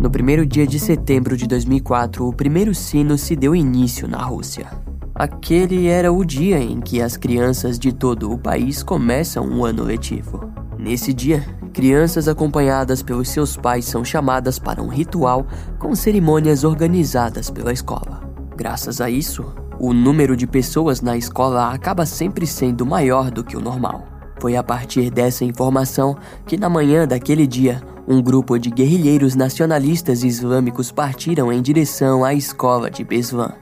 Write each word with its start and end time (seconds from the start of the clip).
No 0.00 0.08
primeiro 0.08 0.46
dia 0.46 0.64
de 0.64 0.78
setembro 0.78 1.36
de 1.36 1.44
2004, 1.48 2.24
o 2.24 2.32
primeiro 2.32 2.72
sino 2.72 3.18
se 3.18 3.34
deu 3.34 3.52
início 3.52 4.06
na 4.06 4.18
Rússia. 4.18 4.68
Aquele 5.12 5.88
era 5.88 6.12
o 6.12 6.24
dia 6.24 6.60
em 6.60 6.80
que 6.80 7.02
as 7.02 7.16
crianças 7.16 7.76
de 7.76 7.92
todo 7.92 8.30
o 8.30 8.38
país 8.38 8.80
começam 8.80 9.44
um 9.44 9.64
ano 9.64 9.82
letivo. 9.82 10.52
Nesse 10.78 11.12
dia, 11.12 11.44
crianças 11.72 12.28
acompanhadas 12.28 13.02
pelos 13.02 13.28
seus 13.28 13.56
pais 13.56 13.86
são 13.86 14.04
chamadas 14.04 14.56
para 14.56 14.80
um 14.80 14.86
ritual 14.86 15.44
com 15.80 15.92
cerimônias 15.96 16.62
organizadas 16.62 17.50
pela 17.50 17.72
escola. 17.72 18.20
Graças 18.56 19.00
a 19.00 19.10
isso, 19.10 19.52
o 19.80 19.92
número 19.92 20.36
de 20.36 20.46
pessoas 20.46 21.00
na 21.00 21.16
escola 21.16 21.72
acaba 21.72 22.06
sempre 22.06 22.46
sendo 22.46 22.86
maior 22.86 23.32
do 23.32 23.42
que 23.42 23.56
o 23.56 23.60
normal. 23.60 24.06
Foi 24.40 24.54
a 24.54 24.62
partir 24.62 25.10
dessa 25.10 25.44
informação 25.44 26.16
que, 26.46 26.56
na 26.56 26.68
manhã 26.68 27.04
daquele 27.04 27.48
dia, 27.48 27.82
um 28.08 28.22
grupo 28.22 28.58
de 28.58 28.70
guerrilheiros 28.70 29.34
nacionalistas 29.34 30.24
islâmicos 30.24 30.90
partiram 30.90 31.52
em 31.52 31.60
direção 31.60 32.24
à 32.24 32.32
escola 32.32 32.90
de 32.90 33.04
Beslan. 33.04 33.52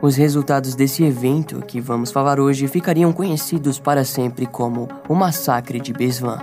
Os 0.00 0.14
resultados 0.14 0.76
desse 0.76 1.02
evento 1.02 1.60
que 1.66 1.80
vamos 1.80 2.12
falar 2.12 2.38
hoje 2.38 2.68
ficariam 2.68 3.12
conhecidos 3.12 3.80
para 3.80 4.04
sempre 4.04 4.46
como 4.46 4.86
o 5.08 5.14
Massacre 5.14 5.80
de 5.80 5.92
Beslan. 5.92 6.38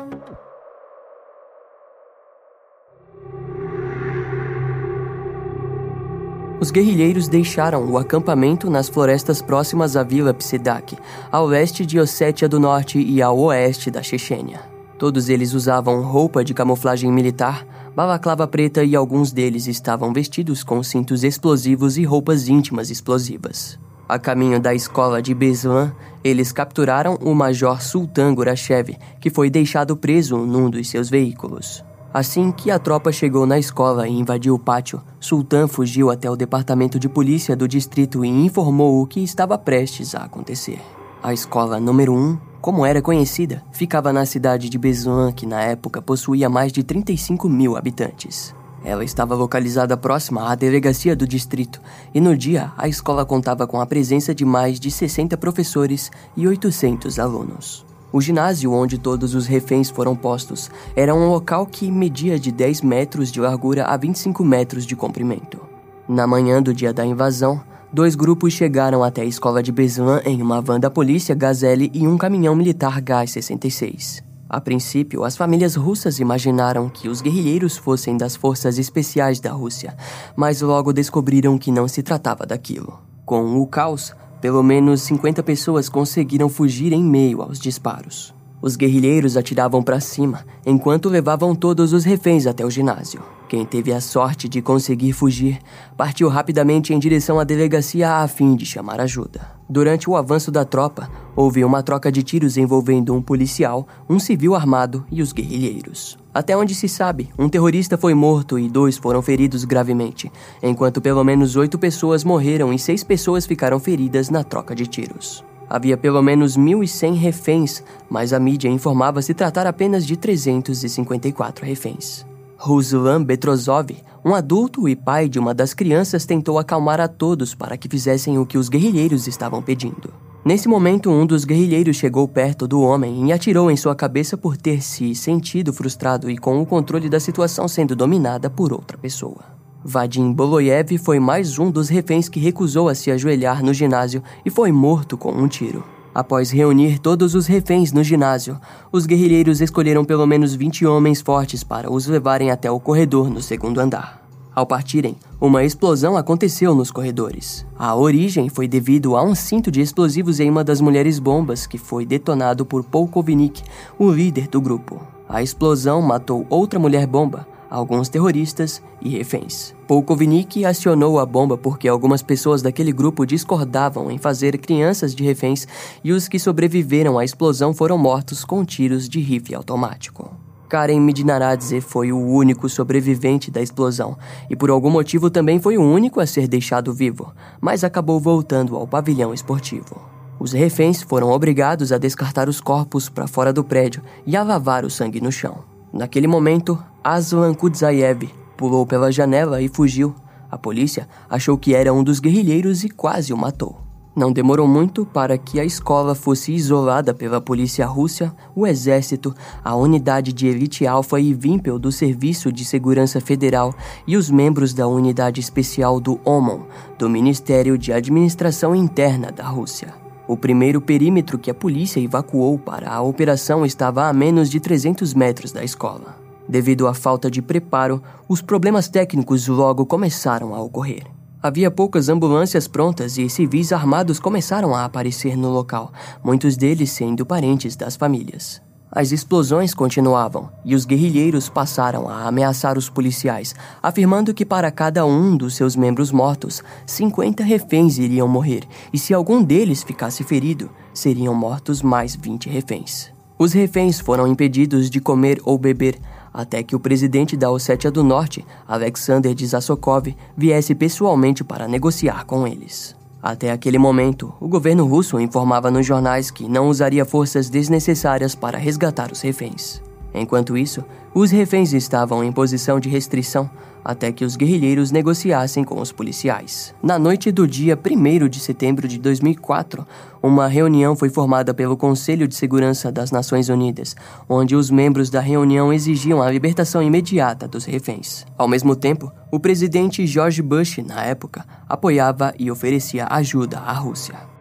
Os 6.59 6.70
guerrilheiros 6.70 7.30
deixaram 7.30 7.90
o 7.90 7.98
acampamento 7.98 8.70
nas 8.70 8.90
florestas 8.90 9.41
próximas 9.41 9.95
à 9.95 10.04
Vila 10.04 10.34
Psedak, 10.34 10.98
ao 11.32 11.45
leste 11.45 11.85
de 11.85 11.99
Ossétia 11.99 12.49
do 12.49 12.59
Norte 12.59 12.99
e 12.99 13.21
ao 13.21 13.38
oeste 13.38 13.90
da 13.90 14.04
Chechênia. 14.04 14.73
Todos 14.98 15.30
eles 15.30 15.54
usavam 15.54 16.02
roupa 16.02 16.44
de 16.44 16.54
camuflagem 16.54 17.12
militar, 17.12 17.66
balaclava 17.96 18.48
preta 18.48 18.84
e 18.84 18.96
alguns 18.96 19.32
deles 19.32 19.68
estavam 19.68 20.13
vestidos 20.13 20.63
com 20.63 20.82
cintos 20.84 21.24
explosivos 21.24 21.98
e 21.98 22.04
roupas 22.04 22.48
íntimas 22.48 22.90
explosivas. 22.90 23.80
A 24.08 24.20
caminho 24.20 24.60
da 24.60 24.74
escola 24.74 25.22
de 25.22 25.34
Beslan, 25.34 25.94
eles 26.24 26.52
capturaram 26.52 27.18
o 27.22 27.34
Major 27.34 27.82
Sultan 27.82 28.35
Gurachev, 28.35 28.98
que 29.20 29.30
foi 29.30 29.50
deixado 29.50 29.98
preso 29.98 30.38
num 30.38 30.70
dos 30.70 30.90
seus 30.90 31.10
veículos. 31.10 31.84
Assim 32.13 32.52
que 32.52 32.70
a 32.70 32.78
tropa 32.78 33.12
chegou 33.12 33.48
na 33.48 33.57
escola 33.57 34.07
e 34.07 34.12
invadiu 34.12 34.54
o 34.54 34.60
pátio, 34.60 35.02
Sultan 35.20 35.68
fugiu 35.68 36.12
até 36.12 36.30
o 36.30 36.35
departamento 36.35 37.00
de 37.00 37.10
polícia 37.10 37.55
do 37.55 37.68
distrito 37.68 38.24
e 38.24 38.30
informou 38.30 39.02
o 39.02 39.07
que 39.07 39.24
estava 39.24 39.57
prestes 39.57 40.13
a 40.13 40.20
acontecer. 40.20 40.80
A 41.24 41.34
escola 41.34 41.80
número 41.80 42.13
1, 42.13 42.38
como 42.64 42.86
era 42.86 43.02
conhecida, 43.02 43.62
ficava 43.74 44.14
na 44.14 44.26
cidade 44.26 44.70
de 44.70 44.78
Beslan, 44.78 45.34
que 45.34 45.46
na 45.46 45.62
época 45.64 46.02
possuía 46.02 46.50
mais 46.50 46.72
de 46.72 46.82
35 46.82 47.50
mil 47.50 47.76
habitantes. 47.76 48.56
Ela 48.86 49.04
estava 49.04 49.36
localizada 49.36 49.98
próxima 49.98 50.50
à 50.50 50.56
delegacia 50.56 51.14
do 51.14 51.28
distrito, 51.28 51.82
e 52.14 52.22
no 52.22 52.38
dia 52.38 52.72
a 52.78 52.88
escola 52.88 53.26
contava 53.26 53.68
com 53.68 53.82
a 53.82 53.86
presença 53.86 54.34
de 54.34 54.46
mais 54.46 54.80
de 54.80 54.90
60 54.90 55.36
professores 55.36 56.10
e 56.38 56.48
800 56.48 57.20
alunos. 57.20 57.86
O 58.14 58.22
ginásio 58.22 58.72
onde 58.72 58.98
todos 58.98 59.36
os 59.36 59.46
reféns 59.46 59.90
foram 59.90 60.16
postos 60.16 60.72
era 60.96 61.14
um 61.14 61.28
local 61.28 61.66
que 61.66 61.91
media 61.91 62.40
de 62.40 62.50
10 62.50 62.80
metros 62.80 63.30
de 63.30 63.41
largura 63.41 63.84
a 63.84 63.98
25 63.98 64.41
metros 64.41 64.86
de 64.86 64.96
comprimento. 64.96 65.59
Na 66.08 66.25
manhã 66.25 66.64
do 66.64 66.74
dia 66.74 66.94
da 66.94 67.06
invasão, 67.06 67.62
dois 67.94 68.16
grupos 68.16 68.53
chegaram 68.53 69.03
até 69.03 69.22
a 69.22 69.25
escola 69.25 69.62
de 69.62 69.72
Beslan 69.72 70.19
em 70.25 70.41
uma 70.41 70.59
van 70.59 70.80
da 70.80 70.90
polícia 70.90 71.36
Gazelle 71.36 71.91
e 71.94 72.08
um 72.08 72.18
caminhão 72.18 72.56
militar 72.56 73.00
Gás-66. 73.00 74.24
A 74.50 74.59
princípio, 74.59 75.24
as 75.24 75.38
famílias 75.38 75.75
russas 75.75 76.19
imaginaram 76.19 76.90
que 76.90 77.08
os 77.08 77.22
guerrilheiros 77.22 77.78
fossem 77.78 78.18
das 78.18 78.35
forças 78.35 78.78
especiais 78.78 79.40
da 79.40 79.52
Rússia, 79.52 79.96
mas 80.35 80.62
logo 80.62 80.91
descobriram 80.91 81.57
que 81.57 81.72
não 81.72 81.88
se 81.88 82.01
tratava 82.01 82.45
daquilo. 82.45 83.00
Com 83.25 83.59
o 83.59 83.67
caos, 83.67 84.13
pelo 84.41 84.62
menos 84.62 85.01
50 85.03 85.41
pessoas 85.44 85.88
conseguiram 85.88 86.50
fugir 86.50 86.94
em 86.94 87.03
meio 87.03 87.41
aos 87.41 87.59
disparos. 87.59 88.34
Os 88.62 88.75
guerrilheiros 88.75 89.38
atiravam 89.38 89.84
para 89.84 90.00
cima, 90.00 90.46
enquanto 90.66 91.09
levavam 91.09 91.53
todos 91.53 91.94
os 91.94 92.03
reféns 92.03 92.47
até 92.47 92.66
o 92.66 92.69
ginásio. 92.69 93.22
Quem 93.53 93.66
teve 93.66 93.94
a 93.94 94.02
sorte 94.02 94.50
de 94.50 94.64
conseguir 94.64 95.14
fugir 95.14 95.59
partiu 95.96 96.28
rapidamente 96.28 96.91
em 96.91 96.97
direção 96.97 97.40
à 97.40 97.44
delegacia 97.44 98.09
a 98.09 98.28
fim 98.28 98.56
de 98.56 98.66
chamar 98.66 99.00
ajuda. 99.00 99.41
Durante 99.69 100.09
o 100.09 100.16
avanço 100.16 100.50
da 100.50 100.66
tropa, 100.66 101.08
houve 101.36 101.64
uma 101.64 101.84
troca 101.84 102.12
de 102.12 102.24
tiros 102.24 102.58
envolvendo 102.58 103.14
um 103.14 103.22
policial, 103.22 103.88
um 104.09 104.18
civil 104.18 104.56
armado 104.56 105.06
e 105.12 105.22
os 105.22 105.31
guerrilheiros. 105.31 106.18
Até 106.34 106.58
onde 106.58 106.74
se 106.74 106.90
sabe, 106.90 107.30
um 107.38 107.47
terrorista 107.47 107.96
foi 107.96 108.16
morto 108.16 108.58
e 108.58 108.68
dois 108.68 108.97
foram 108.97 109.22
feridos 109.22 109.66
gravemente, 109.66 110.31
enquanto 110.64 111.00
pelo 111.00 111.24
menos 111.24 111.56
oito 111.56 111.78
pessoas 111.78 112.24
morreram 112.24 112.74
e 112.74 112.80
seis 112.80 113.03
pessoas 113.03 113.46
ficaram 113.46 113.80
feridas 113.80 114.31
na 114.31 114.44
troca 114.44 114.74
de 114.74 114.88
tiros. 114.88 115.46
Havia 115.70 115.96
pelo 115.96 116.24
menos 116.24 116.58
1.100 116.58 117.14
reféns, 117.14 117.84
mas 118.09 118.34
a 118.34 118.40
mídia 118.40 118.68
informava 118.68 119.22
se 119.22 119.35
tratar 119.35 119.68
apenas 119.68 120.08
de 120.08 120.18
354 120.18 121.64
reféns. 121.64 122.32
Ruslan 122.66 123.25
Betrozov, 123.25 123.90
um 124.24 124.34
adulto 124.34 124.88
e 124.88 124.96
pai 124.96 125.28
de 125.28 125.38
uma 125.38 125.53
das 125.53 125.74
crianças, 125.74 126.25
tentou 126.25 126.57
acalmar 126.57 126.97
a 127.01 127.09
todos 127.09 127.53
para 127.53 127.75
que 127.75 127.90
fizessem 127.90 128.40
o 128.40 128.46
que 128.46 128.57
os 128.57 128.69
guerrilheiros 128.69 129.28
estavam 129.28 129.62
pedindo. 129.62 130.13
Nesse 130.46 130.69
momento, 130.69 131.12
um 131.12 131.25
dos 131.25 131.44
guerrilheiros 131.44 131.97
chegou 131.97 132.25
perto 132.25 132.66
do 132.66 132.79
homem 132.79 133.28
e 133.28 133.34
atirou 133.34 133.69
em 133.69 133.75
sua 133.75 133.94
cabeça 133.94 134.38
por 134.38 134.56
ter 134.56 134.81
se 134.81 135.13
sentido 135.13 135.73
frustrado 135.73 136.31
e 136.31 136.38
com 136.38 136.62
o 136.62 136.66
controle 136.66 137.09
da 137.09 137.19
situação 137.19 137.68
sendo 137.68 137.97
dominada 137.97 138.50
por 138.50 138.72
outra 138.72 138.97
pessoa. 138.97 139.44
Vadim 139.84 140.31
Boloyev 140.31 140.97
foi 141.00 141.19
mais 141.19 141.59
um 141.59 141.69
dos 141.69 141.90
reféns 141.90 142.29
que 142.29 142.40
recusou 142.40 142.88
a 142.88 142.96
se 142.96 143.12
ajoelhar 143.12 143.62
no 143.62 143.73
ginásio 143.73 144.23
e 144.46 144.50
foi 144.50 144.72
morto 144.72 145.18
com 145.18 145.34
um 145.34 145.50
tiro. 145.50 145.84
Após 146.13 146.51
reunir 146.51 147.00
todos 147.00 147.34
os 147.34 147.47
reféns 147.47 147.91
no 147.91 148.03
ginásio, 148.03 148.59
os 148.91 149.06
guerrilheiros 149.07 149.62
escolheram 149.62 150.06
pelo 150.06 150.28
menos 150.28 150.53
20 150.53 150.85
homens 150.85 151.22
fortes 151.22 151.63
para 151.63 151.91
os 151.91 152.06
levarem 152.06 152.51
até 152.51 152.69
o 152.69 152.79
corredor 152.79 153.29
no 153.29 153.41
segundo 153.41 153.79
andar. 153.79 154.22
Ao 154.56 154.68
partirem, 154.68 155.16
uma 155.41 155.63
explosão 155.63 156.16
aconteceu 156.16 156.75
nos 156.75 156.91
corredores. 156.91 157.66
A 157.75 157.96
origem 157.96 158.50
foi 158.50 158.68
devido 158.68 159.16
a 159.16 159.23
um 159.23 159.34
cinto 159.34 159.72
de 159.72 159.81
explosivos 159.81 160.40
em 160.40 160.47
uma 160.47 160.63
das 160.63 160.79
mulheres 160.79 161.18
bombas 161.18 161.66
que 161.66 161.79
foi 161.79 162.06
detonado 162.06 162.63
por 162.63 162.84
Polkovnik, 162.84 163.63
o 163.97 164.12
líder 164.12 164.47
do 164.47 164.62
grupo. 164.62 165.02
A 165.28 165.41
explosão 165.41 166.00
matou 166.03 166.46
outra 166.52 166.78
mulher 166.78 167.07
bomba, 167.07 167.47
alguns 167.73 168.07
terroristas 168.07 168.84
e 169.01 169.09
reféns. 169.09 169.73
Polkovnik 169.88 170.63
acionou 170.63 171.19
a 171.19 171.25
bomba 171.25 171.57
porque 171.57 171.88
algumas 171.88 172.22
pessoas 172.22 172.61
daquele 172.61 172.91
grupo 172.91 173.25
discordavam 173.25 174.11
em 174.11 174.19
fazer 174.19 174.59
crianças 174.59 175.16
de 175.16 175.23
reféns 175.23 175.67
e 176.03 176.11
os 176.11 176.28
que 176.28 176.38
sobreviveram 176.38 177.17
à 177.17 177.25
explosão 177.25 177.73
foram 177.73 177.97
mortos 177.97 178.45
com 178.45 178.63
tiros 178.63 179.09
de 179.09 179.19
rifle 179.19 179.56
automático. 179.56 180.31
Karen 180.69 181.00
Midnaradze 181.00 181.81
foi 181.81 182.11
o 182.11 182.19
único 182.19 182.69
sobrevivente 182.69 183.50
da 183.50 183.61
explosão 183.61 184.17
e 184.50 184.55
por 184.55 184.69
algum 184.69 184.91
motivo 184.91 185.31
também 185.31 185.59
foi 185.59 185.75
o 185.75 185.84
único 185.84 186.19
a 186.19 186.28
ser 186.28 186.47
deixado 186.47 186.94
vivo, 186.94 187.34
mas 187.59 187.84
acabou 187.84 188.19
voltando 188.19 188.75
ao 188.75 188.88
pavilhão 188.88 189.34
esportivo. 189.34 190.00
Os 190.40 190.51
reféns 190.51 191.01
foram 191.01 191.31
obrigados 191.31 191.91
a 191.91 191.97
descartar 191.97 192.47
os 192.47 192.61
corpos 192.61 193.09
para 193.09 193.28
fora 193.28 193.51
do 193.51 193.63
prédio 193.63 194.03
e 194.28 194.35
a 194.38 194.44
lavar 194.44 194.85
o 194.85 194.90
sangue 194.90 195.22
no 195.22 195.31
chão. 195.31 195.72
Naquele 195.93 196.25
momento, 196.25 196.83
Aslan 197.03 197.53
Kudzayev 197.53 198.27
pulou 198.57 198.83
pela 198.83 199.11
janela 199.11 199.61
e 199.61 199.69
fugiu. 199.69 200.15
A 200.49 200.57
polícia 200.57 201.07
achou 201.29 201.55
que 201.55 201.75
era 201.75 201.93
um 201.93 202.03
dos 202.03 202.19
guerrilheiros 202.19 202.83
e 202.83 202.89
quase 202.89 203.31
o 203.31 203.37
matou. 203.37 203.77
Não 204.15 204.31
demorou 204.31 204.67
muito 204.67 205.05
para 205.05 205.37
que 205.37 205.59
a 205.59 205.65
escola 205.65 206.15
fosse 206.15 206.51
isolada 206.51 207.13
pela 207.13 207.41
polícia 207.41 207.85
russa, 207.85 208.35
o 208.55 208.65
exército, 208.65 209.35
a 209.63 209.75
unidade 209.75 210.34
de 210.34 210.47
elite 210.47 210.85
alfa 210.85 211.19
e 211.19 211.34
Vimpel 211.34 211.78
do 211.78 211.91
Serviço 211.91 212.51
de 212.51 212.66
Segurança 212.66 213.19
Federal 213.22 213.73
e 214.07 214.17
os 214.17 214.29
membros 214.29 214.73
da 214.73 214.87
unidade 214.87 215.39
especial 215.39 215.99
do 215.99 216.19
OMON, 216.25 216.66
do 216.97 217.09
Ministério 217.09 217.78
de 217.78 217.91
Administração 217.91 218.75
Interna 218.75 219.31
da 219.31 219.47
Rússia. 219.47 220.03
O 220.34 220.35
primeiro 220.35 220.82
perímetro 220.82 221.38
que 221.38 221.52
a 221.52 221.53
polícia 221.53 222.00
evacuou 222.00 222.58
para 222.58 222.91
a 222.91 223.00
operação 223.03 223.64
estava 223.64 224.08
a 224.08 224.12
menos 224.12 224.50
de 224.50 224.59
300 224.59 225.14
metros 225.14 225.52
da 225.52 225.64
escola. 225.64 226.18
Devido 226.50 226.88
à 226.88 226.94
falta 226.96 227.30
de 227.30 227.40
preparo, 227.40 228.02
os 228.28 228.41
problemas 228.41 228.90
técnicos 228.90 229.47
logo 229.47 229.85
começaram 229.85 230.56
a 230.56 230.59
ocorrer. 230.59 231.03
Havia 231.40 231.70
poucas 231.70 232.09
ambulâncias 232.09 232.68
prontas 232.68 233.20
e 233.20 233.30
civis 233.30 233.72
armados 233.72 234.20
começaram 234.20 234.74
a 234.74 234.85
aparecer 234.85 235.38
no 235.38 235.52
local, 235.52 235.94
muitos 236.24 236.58
deles 236.58 236.90
sendo 236.90 237.28
parentes 237.28 237.76
das 237.76 237.96
famílias. 237.96 238.59
As 238.95 239.11
explosões 239.11 239.73
continuavam 239.73 240.51
e 240.63 240.75
os 240.75 240.85
guerrilheiros 240.85 241.49
passaram 241.49 242.07
a 242.07 242.28
ameaçar 242.28 242.78
os 242.78 242.90
policiais, 242.90 243.55
afirmando 243.81 244.35
que 244.35 244.45
para 244.45 244.69
cada 244.69 245.03
um 245.03 245.35
dos 245.35 245.55
seus 245.55 245.75
membros 245.75 246.11
mortos, 246.11 246.61
50 246.85 247.43
reféns 247.43 247.97
iriam 247.97 248.28
morrer 248.28 248.61
e 248.93 248.99
se 248.99 249.11
algum 249.11 249.41
deles 249.41 249.81
ficasse 249.81 250.23
ferido, 250.23 250.69
seriam 250.93 251.34
mortos 251.34 251.81
mais 251.81 252.16
20 252.16 252.47
reféns. 252.49 253.11
Os 253.40 253.51
reféns 253.51 253.99
foram 253.99 254.28
impedidos 254.28 254.91
de 254.91 255.01
comer 255.01 255.41
ou 255.43 255.57
beber 255.57 255.99
até 256.31 256.62
que 256.62 256.75
o 256.75 256.80
presidente 256.80 257.36
da 257.36 257.50
Ossétia 257.50 257.89
do 257.89 258.04
Norte, 258.04 258.46
Alexander 258.68 259.34
Dzasokov, 259.34 260.16
viesse 260.38 260.75
pessoalmente 260.75 261.44
para 261.44 261.68
negociar 261.68 262.25
com 262.25 262.46
eles. 262.46 262.96
Até 263.24 263.54
aquele 263.54 263.78
momento, 263.78 264.34
o 264.38 264.50
governo 264.50 264.86
russo 264.86 265.18
informava 265.18 265.72
nos 265.72 265.86
jornais 265.86 266.30
que 266.30 266.50
não 266.50 266.68
usaria 266.68 267.06
forças 267.06 267.50
desnecessárias 267.50 268.36
para 268.36 268.58
resgatar 268.58 269.14
os 269.14 269.22
reféns. 269.22 269.81
Enquanto 270.14 270.58
isso, 270.58 270.84
os 271.16 271.31
reféns 271.31 271.72
estavam 271.72 272.22
em 272.22 272.34
posição 272.34 272.81
de 272.81 272.90
restrição 272.90 273.50
até 273.84 274.12
que 274.12 274.24
os 274.24 274.36
guerrilheiros 274.36 274.92
negociassem 274.92 275.64
com 275.64 275.80
os 275.82 275.92
policiais. 275.92 276.74
Na 276.82 276.98
noite 276.98 277.32
do 277.32 277.48
dia 277.48 277.78
1 277.78 278.30
de 278.30 278.40
setembro 278.40 278.88
de 278.88 278.98
2004, 278.98 279.86
uma 280.22 280.48
reunião 280.48 280.96
foi 280.96 281.10
formada 281.10 281.54
pelo 281.54 281.76
Conselho 281.76 282.28
de 282.28 282.36
Segurança 282.36 282.92
das 282.92 283.12
Nações 283.12 283.50
Unidas, 283.50 283.96
onde 284.30 284.56
os 284.56 284.70
membros 284.70 285.10
da 285.10 285.20
reunião 285.20 285.74
exigiam 285.74 286.22
a 286.22 286.32
libertação 286.32 286.82
imediata 286.82 287.48
dos 287.48 287.66
reféns. 287.66 288.26
Ao 288.38 288.48
mesmo 288.48 288.76
tempo, 288.76 289.12
o 289.32 289.40
presidente 289.40 290.08
George 290.08 290.42
Bush, 290.42 290.78
na 290.78 291.04
época, 291.04 291.46
apoiava 291.68 292.34
e 292.40 292.50
oferecia 292.50 293.08
ajuda 293.10 293.60
à 293.60 293.74
Rússia. 293.74 294.34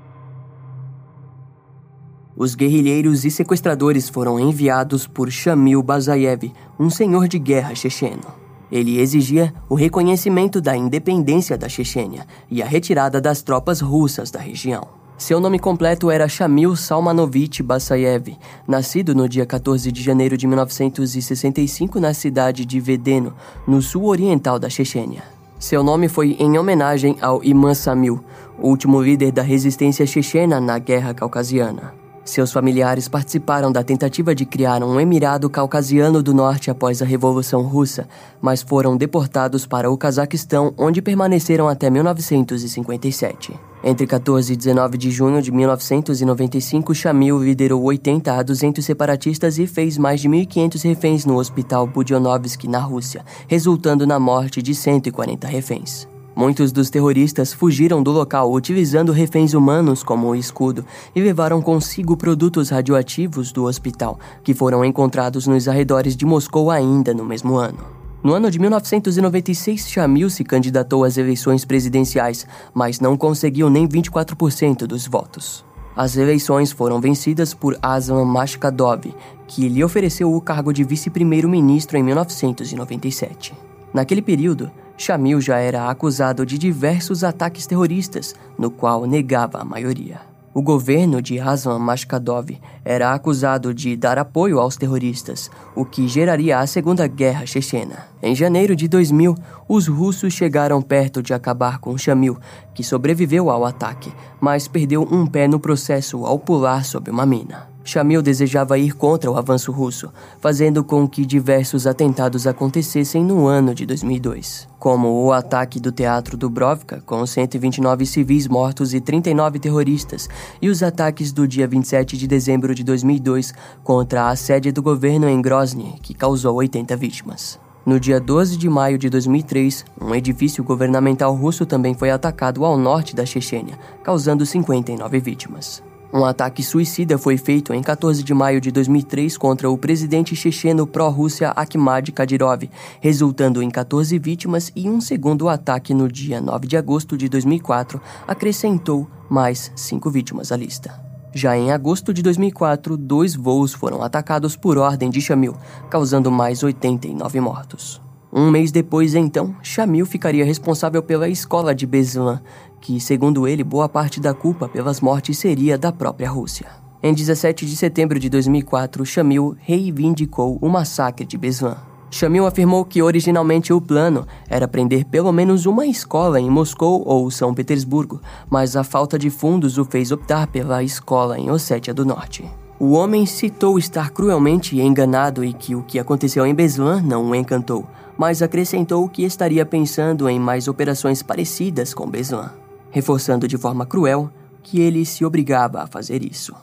Os 2.36 2.54
guerrilheiros 2.54 3.24
e 3.24 3.30
sequestradores 3.30 4.08
foram 4.08 4.40
enviados 4.40 5.06
por 5.06 5.30
Shamil 5.30 5.82
Bazayev, 5.82 6.52
um 6.78 6.88
senhor 6.88 7.28
de 7.28 7.38
guerra 7.38 7.74
checheno. 7.74 8.41
Ele 8.72 8.98
exigia 8.98 9.52
o 9.68 9.74
reconhecimento 9.74 10.58
da 10.58 10.74
independência 10.74 11.58
da 11.58 11.68
Chechênia 11.68 12.26
e 12.50 12.62
a 12.62 12.66
retirada 12.66 13.20
das 13.20 13.42
tropas 13.42 13.82
russas 13.82 14.30
da 14.30 14.40
região. 14.40 14.88
Seu 15.18 15.38
nome 15.38 15.58
completo 15.58 16.10
era 16.10 16.26
Shamil 16.26 16.74
Salmanovich 16.74 17.62
Basayev, 17.62 18.34
nascido 18.66 19.14
no 19.14 19.28
dia 19.28 19.44
14 19.44 19.92
de 19.92 20.02
janeiro 20.02 20.38
de 20.38 20.46
1965 20.46 22.00
na 22.00 22.14
cidade 22.14 22.64
de 22.64 22.80
Vedeno, 22.80 23.34
no 23.68 23.82
sul 23.82 24.06
oriental 24.06 24.58
da 24.58 24.70
Chechênia. 24.70 25.22
Seu 25.58 25.84
nome 25.84 26.08
foi 26.08 26.34
em 26.40 26.58
homenagem 26.58 27.18
ao 27.20 27.44
Imam 27.44 27.74
Samil, 27.74 28.24
último 28.58 29.00
líder 29.02 29.32
da 29.32 29.42
resistência 29.42 30.06
chechena 30.06 30.60
na 30.60 30.78
Guerra 30.78 31.12
Caucasiana. 31.12 32.01
Seus 32.24 32.52
familiares 32.52 33.08
participaram 33.08 33.72
da 33.72 33.82
tentativa 33.82 34.32
de 34.32 34.46
criar 34.46 34.82
um 34.84 35.00
emirado 35.00 35.50
caucasiano 35.50 36.22
do 36.22 36.32
norte 36.32 36.70
após 36.70 37.02
a 37.02 37.04
Revolução 37.04 37.62
Russa, 37.62 38.06
mas 38.40 38.62
foram 38.62 38.96
deportados 38.96 39.66
para 39.66 39.90
o 39.90 39.98
Cazaquistão, 39.98 40.72
onde 40.78 41.02
permaneceram 41.02 41.68
até 41.68 41.90
1957. 41.90 43.58
Entre 43.82 44.06
14 44.06 44.52
e 44.52 44.56
19 44.56 44.96
de 44.96 45.10
junho 45.10 45.42
de 45.42 45.50
1995, 45.50 46.94
Shamil 46.94 47.42
liderou 47.42 47.82
80 47.82 48.32
a 48.32 48.42
200 48.42 48.84
separatistas 48.84 49.58
e 49.58 49.66
fez 49.66 49.98
mais 49.98 50.20
de 50.20 50.28
1.500 50.28 50.84
reféns 50.84 51.24
no 51.26 51.36
hospital 51.36 51.88
Budionovsky, 51.88 52.68
na 52.68 52.78
Rússia, 52.78 53.24
resultando 53.48 54.06
na 54.06 54.20
morte 54.20 54.62
de 54.62 54.76
140 54.76 55.48
reféns. 55.48 56.06
Muitos 56.34 56.72
dos 56.72 56.88
terroristas 56.88 57.52
fugiram 57.52 58.02
do 58.02 58.10
local 58.10 58.50
utilizando 58.50 59.12
reféns 59.12 59.52
humanos 59.52 60.02
como 60.02 60.34
escudo 60.34 60.84
e 61.14 61.20
levaram 61.20 61.60
consigo 61.60 62.16
produtos 62.16 62.70
radioativos 62.70 63.52
do 63.52 63.64
hospital, 63.64 64.18
que 64.42 64.54
foram 64.54 64.84
encontrados 64.84 65.46
nos 65.46 65.68
arredores 65.68 66.16
de 66.16 66.24
Moscou 66.24 66.70
ainda 66.70 67.12
no 67.12 67.24
mesmo 67.24 67.56
ano. 67.56 68.02
No 68.22 68.32
ano 68.32 68.50
de 68.50 68.58
1996, 68.58 69.88
Shamil 69.88 70.30
se 70.30 70.44
candidatou 70.44 71.04
às 71.04 71.16
eleições 71.16 71.64
presidenciais, 71.64 72.46
mas 72.72 73.00
não 73.00 73.16
conseguiu 73.16 73.68
nem 73.68 73.86
24% 73.86 74.86
dos 74.86 75.06
votos. 75.06 75.64
As 75.94 76.16
eleições 76.16 76.72
foram 76.72 77.00
vencidas 77.00 77.52
por 77.52 77.76
Aslan 77.82 78.24
Mashkadov, 78.24 79.12
que 79.46 79.68
lhe 79.68 79.84
ofereceu 79.84 80.32
o 80.32 80.40
cargo 80.40 80.72
de 80.72 80.82
vice-primeiro-ministro 80.82 81.98
em 81.98 82.02
1997. 82.02 83.52
Naquele 83.92 84.22
período, 84.22 84.70
Shamil 85.02 85.40
já 85.40 85.58
era 85.58 85.90
acusado 85.90 86.46
de 86.46 86.56
diversos 86.56 87.24
ataques 87.24 87.66
terroristas, 87.66 88.36
no 88.56 88.70
qual 88.70 89.04
negava 89.04 89.58
a 89.58 89.64
maioria. 89.64 90.20
O 90.54 90.62
governo 90.62 91.20
de 91.20 91.36
Razvan 91.38 91.80
Mashkadov 91.80 92.50
era 92.84 93.12
acusado 93.12 93.74
de 93.74 93.96
dar 93.96 94.16
apoio 94.16 94.60
aos 94.60 94.76
terroristas, 94.76 95.50
o 95.74 95.84
que 95.84 96.06
geraria 96.06 96.60
a 96.60 96.66
Segunda 96.68 97.08
Guerra 97.08 97.44
Chechena. 97.46 98.06
Em 98.22 98.32
janeiro 98.32 98.76
de 98.76 98.86
2000, 98.86 99.34
os 99.66 99.88
russos 99.88 100.32
chegaram 100.34 100.80
perto 100.80 101.20
de 101.20 101.34
acabar 101.34 101.80
com 101.80 101.98
Shamil, 101.98 102.38
que 102.72 102.84
sobreviveu 102.84 103.50
ao 103.50 103.64
ataque, 103.64 104.12
mas 104.40 104.68
perdeu 104.68 105.02
um 105.02 105.26
pé 105.26 105.48
no 105.48 105.58
processo 105.58 106.24
ao 106.24 106.38
pular 106.38 106.84
sob 106.84 107.10
uma 107.10 107.26
mina. 107.26 107.71
Shamil 107.84 108.22
desejava 108.22 108.78
ir 108.78 108.92
contra 108.92 109.30
o 109.30 109.36
avanço 109.36 109.72
russo, 109.72 110.12
fazendo 110.40 110.84
com 110.84 111.08
que 111.08 111.26
diversos 111.26 111.86
atentados 111.86 112.46
acontecessem 112.46 113.24
no 113.24 113.46
ano 113.46 113.74
de 113.74 113.84
2002, 113.84 114.68
como 114.78 115.24
o 115.24 115.32
ataque 115.32 115.80
do 115.80 115.90
Teatro 115.90 116.36
Dubrovka, 116.36 117.02
com 117.04 117.26
129 117.26 118.06
civis 118.06 118.46
mortos 118.46 118.94
e 118.94 119.00
39 119.00 119.58
terroristas, 119.58 120.28
e 120.60 120.68
os 120.68 120.82
ataques 120.82 121.32
do 121.32 121.46
dia 121.46 121.66
27 121.66 122.16
de 122.16 122.26
dezembro 122.26 122.74
de 122.74 122.84
2002 122.84 123.52
contra 123.82 124.28
a 124.28 124.36
sede 124.36 124.70
do 124.70 124.82
governo 124.82 125.28
em 125.28 125.42
Grozny, 125.42 125.98
que 126.02 126.14
causou 126.14 126.54
80 126.56 126.96
vítimas. 126.96 127.58
No 127.84 127.98
dia 127.98 128.20
12 128.20 128.56
de 128.56 128.68
maio 128.68 128.96
de 128.96 129.10
2003, 129.10 129.84
um 130.00 130.14
edifício 130.14 130.62
governamental 130.62 131.34
russo 131.34 131.66
também 131.66 131.94
foi 131.94 132.12
atacado 132.12 132.64
ao 132.64 132.78
norte 132.78 133.16
da 133.16 133.26
Chechênia, 133.26 133.76
causando 134.04 134.46
59 134.46 135.18
vítimas. 135.18 135.82
Um 136.14 136.26
ataque 136.26 136.62
suicida 136.62 137.16
foi 137.16 137.38
feito 137.38 137.72
em 137.72 137.82
14 137.82 138.22
de 138.22 138.34
maio 138.34 138.60
de 138.60 138.70
2003 138.70 139.38
contra 139.38 139.70
o 139.70 139.78
presidente 139.78 140.36
checheno 140.36 140.86
pró-Rússia 140.86 141.48
Akhmad 141.56 142.10
Kadyrov, 142.10 142.68
resultando 143.00 143.62
em 143.62 143.70
14 143.70 144.18
vítimas 144.18 144.70
e 144.76 144.90
um 144.90 145.00
segundo 145.00 145.48
ataque 145.48 145.94
no 145.94 146.12
dia 146.12 146.38
9 146.38 146.66
de 146.66 146.76
agosto 146.76 147.16
de 147.16 147.30
2004 147.30 147.98
acrescentou 148.28 149.08
mais 149.30 149.72
cinco 149.74 150.10
vítimas 150.10 150.52
à 150.52 150.56
lista. 150.56 151.00
Já 151.32 151.56
em 151.56 151.72
agosto 151.72 152.12
de 152.12 152.20
2004, 152.20 152.98
dois 152.98 153.34
voos 153.34 153.72
foram 153.72 154.02
atacados 154.02 154.54
por 154.54 154.76
ordem 154.76 155.08
de 155.08 155.18
Shamil, 155.18 155.56
causando 155.88 156.30
mais 156.30 156.62
89 156.62 157.40
mortos. 157.40 158.02
Um 158.30 158.50
mês 158.50 158.70
depois, 158.70 159.14
então, 159.14 159.54
Shamil 159.62 160.06
ficaria 160.06 160.44
responsável 160.44 161.02
pela 161.02 161.28
escola 161.28 161.74
de 161.74 161.86
Beslan, 161.86 162.40
que, 162.82 163.00
segundo 163.00 163.46
ele, 163.46 163.62
boa 163.62 163.88
parte 163.88 164.20
da 164.20 164.34
culpa 164.34 164.68
pelas 164.68 165.00
mortes 165.00 165.38
seria 165.38 165.78
da 165.78 165.92
própria 165.92 166.28
Rússia. 166.28 166.66
Em 167.00 167.14
17 167.14 167.64
de 167.64 167.76
setembro 167.76 168.18
de 168.18 168.28
2004, 168.28 169.06
Shamil 169.06 169.56
reivindicou 169.60 170.58
o 170.60 170.68
massacre 170.68 171.24
de 171.24 171.38
Beslan. 171.38 171.76
Shamil 172.10 172.44
afirmou 172.46 172.84
que 172.84 173.00
originalmente 173.00 173.72
o 173.72 173.80
plano 173.80 174.26
era 174.48 174.68
prender 174.68 175.06
pelo 175.06 175.32
menos 175.32 175.64
uma 175.64 175.86
escola 175.86 176.38
em 176.38 176.50
Moscou 176.50 177.02
ou 177.06 177.30
São 177.30 177.54
Petersburgo, 177.54 178.20
mas 178.50 178.76
a 178.76 178.84
falta 178.84 179.18
de 179.18 179.30
fundos 179.30 179.78
o 179.78 179.84
fez 179.84 180.12
optar 180.12 180.48
pela 180.48 180.82
escola 180.82 181.38
em 181.38 181.50
Ossétia 181.50 181.94
do 181.94 182.04
Norte. 182.04 182.44
O 182.78 182.92
homem 182.92 183.24
citou 183.24 183.78
estar 183.78 184.10
cruelmente 184.10 184.78
enganado 184.78 185.44
e 185.44 185.52
que 185.52 185.74
o 185.74 185.82
que 185.82 185.98
aconteceu 185.98 186.44
em 186.44 186.54
Beslan 186.54 187.00
não 187.00 187.30
o 187.30 187.34
encantou, 187.34 187.86
mas 188.18 188.42
acrescentou 188.42 189.08
que 189.08 189.24
estaria 189.24 189.64
pensando 189.64 190.28
em 190.28 190.38
mais 190.38 190.68
operações 190.68 191.22
parecidas 191.22 191.94
com 191.94 192.10
Beslan 192.10 192.61
reforçando 192.92 193.48
de 193.48 193.58
forma 193.58 193.84
cruel 193.84 194.30
que 194.62 194.78
ele 194.78 195.04
se 195.04 195.24
obrigava 195.24 195.82
a 195.82 195.86
fazer 195.88 196.22
isso. 196.24 196.54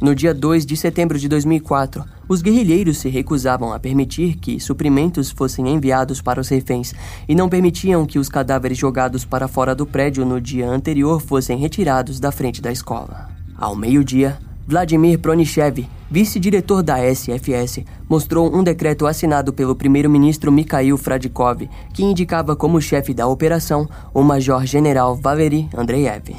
No 0.00 0.14
dia 0.14 0.34
2 0.34 0.66
de 0.66 0.76
setembro 0.76 1.18
de 1.18 1.26
2004, 1.26 2.04
os 2.28 2.42
guerrilheiros 2.42 2.98
se 2.98 3.08
recusavam 3.08 3.72
a 3.72 3.78
permitir 3.78 4.36
que 4.36 4.60
suprimentos 4.60 5.30
fossem 5.30 5.68
enviados 5.68 6.20
para 6.20 6.40
os 6.40 6.48
reféns 6.48 6.92
e 7.26 7.34
não 7.34 7.48
permitiam 7.48 8.04
que 8.04 8.18
os 8.18 8.28
cadáveres 8.28 8.76
jogados 8.76 9.24
para 9.24 9.48
fora 9.48 9.74
do 9.74 9.86
prédio 9.86 10.24
no 10.24 10.40
dia 10.40 10.68
anterior 10.68 11.20
fossem 11.20 11.56
retirados 11.58 12.20
da 12.20 12.30
frente 12.30 12.60
da 12.60 12.70
escola. 12.70 13.30
Ao 13.56 13.74
meio-dia, 13.74 14.38
Vladimir 14.68 15.20
Pronichev, 15.20 15.86
vice-diretor 16.10 16.82
da 16.82 16.98
SFS, 16.98 17.84
mostrou 18.08 18.52
um 18.52 18.64
decreto 18.64 19.06
assinado 19.06 19.52
pelo 19.52 19.76
primeiro-ministro 19.76 20.50
Mikhail 20.50 20.96
Fradikov, 20.98 21.68
que 21.94 22.02
indicava 22.02 22.56
como 22.56 22.80
chefe 22.80 23.14
da 23.14 23.28
operação 23.28 23.88
o 24.12 24.22
major-general 24.22 25.14
Valery 25.14 25.68
Andreev. 25.76 26.34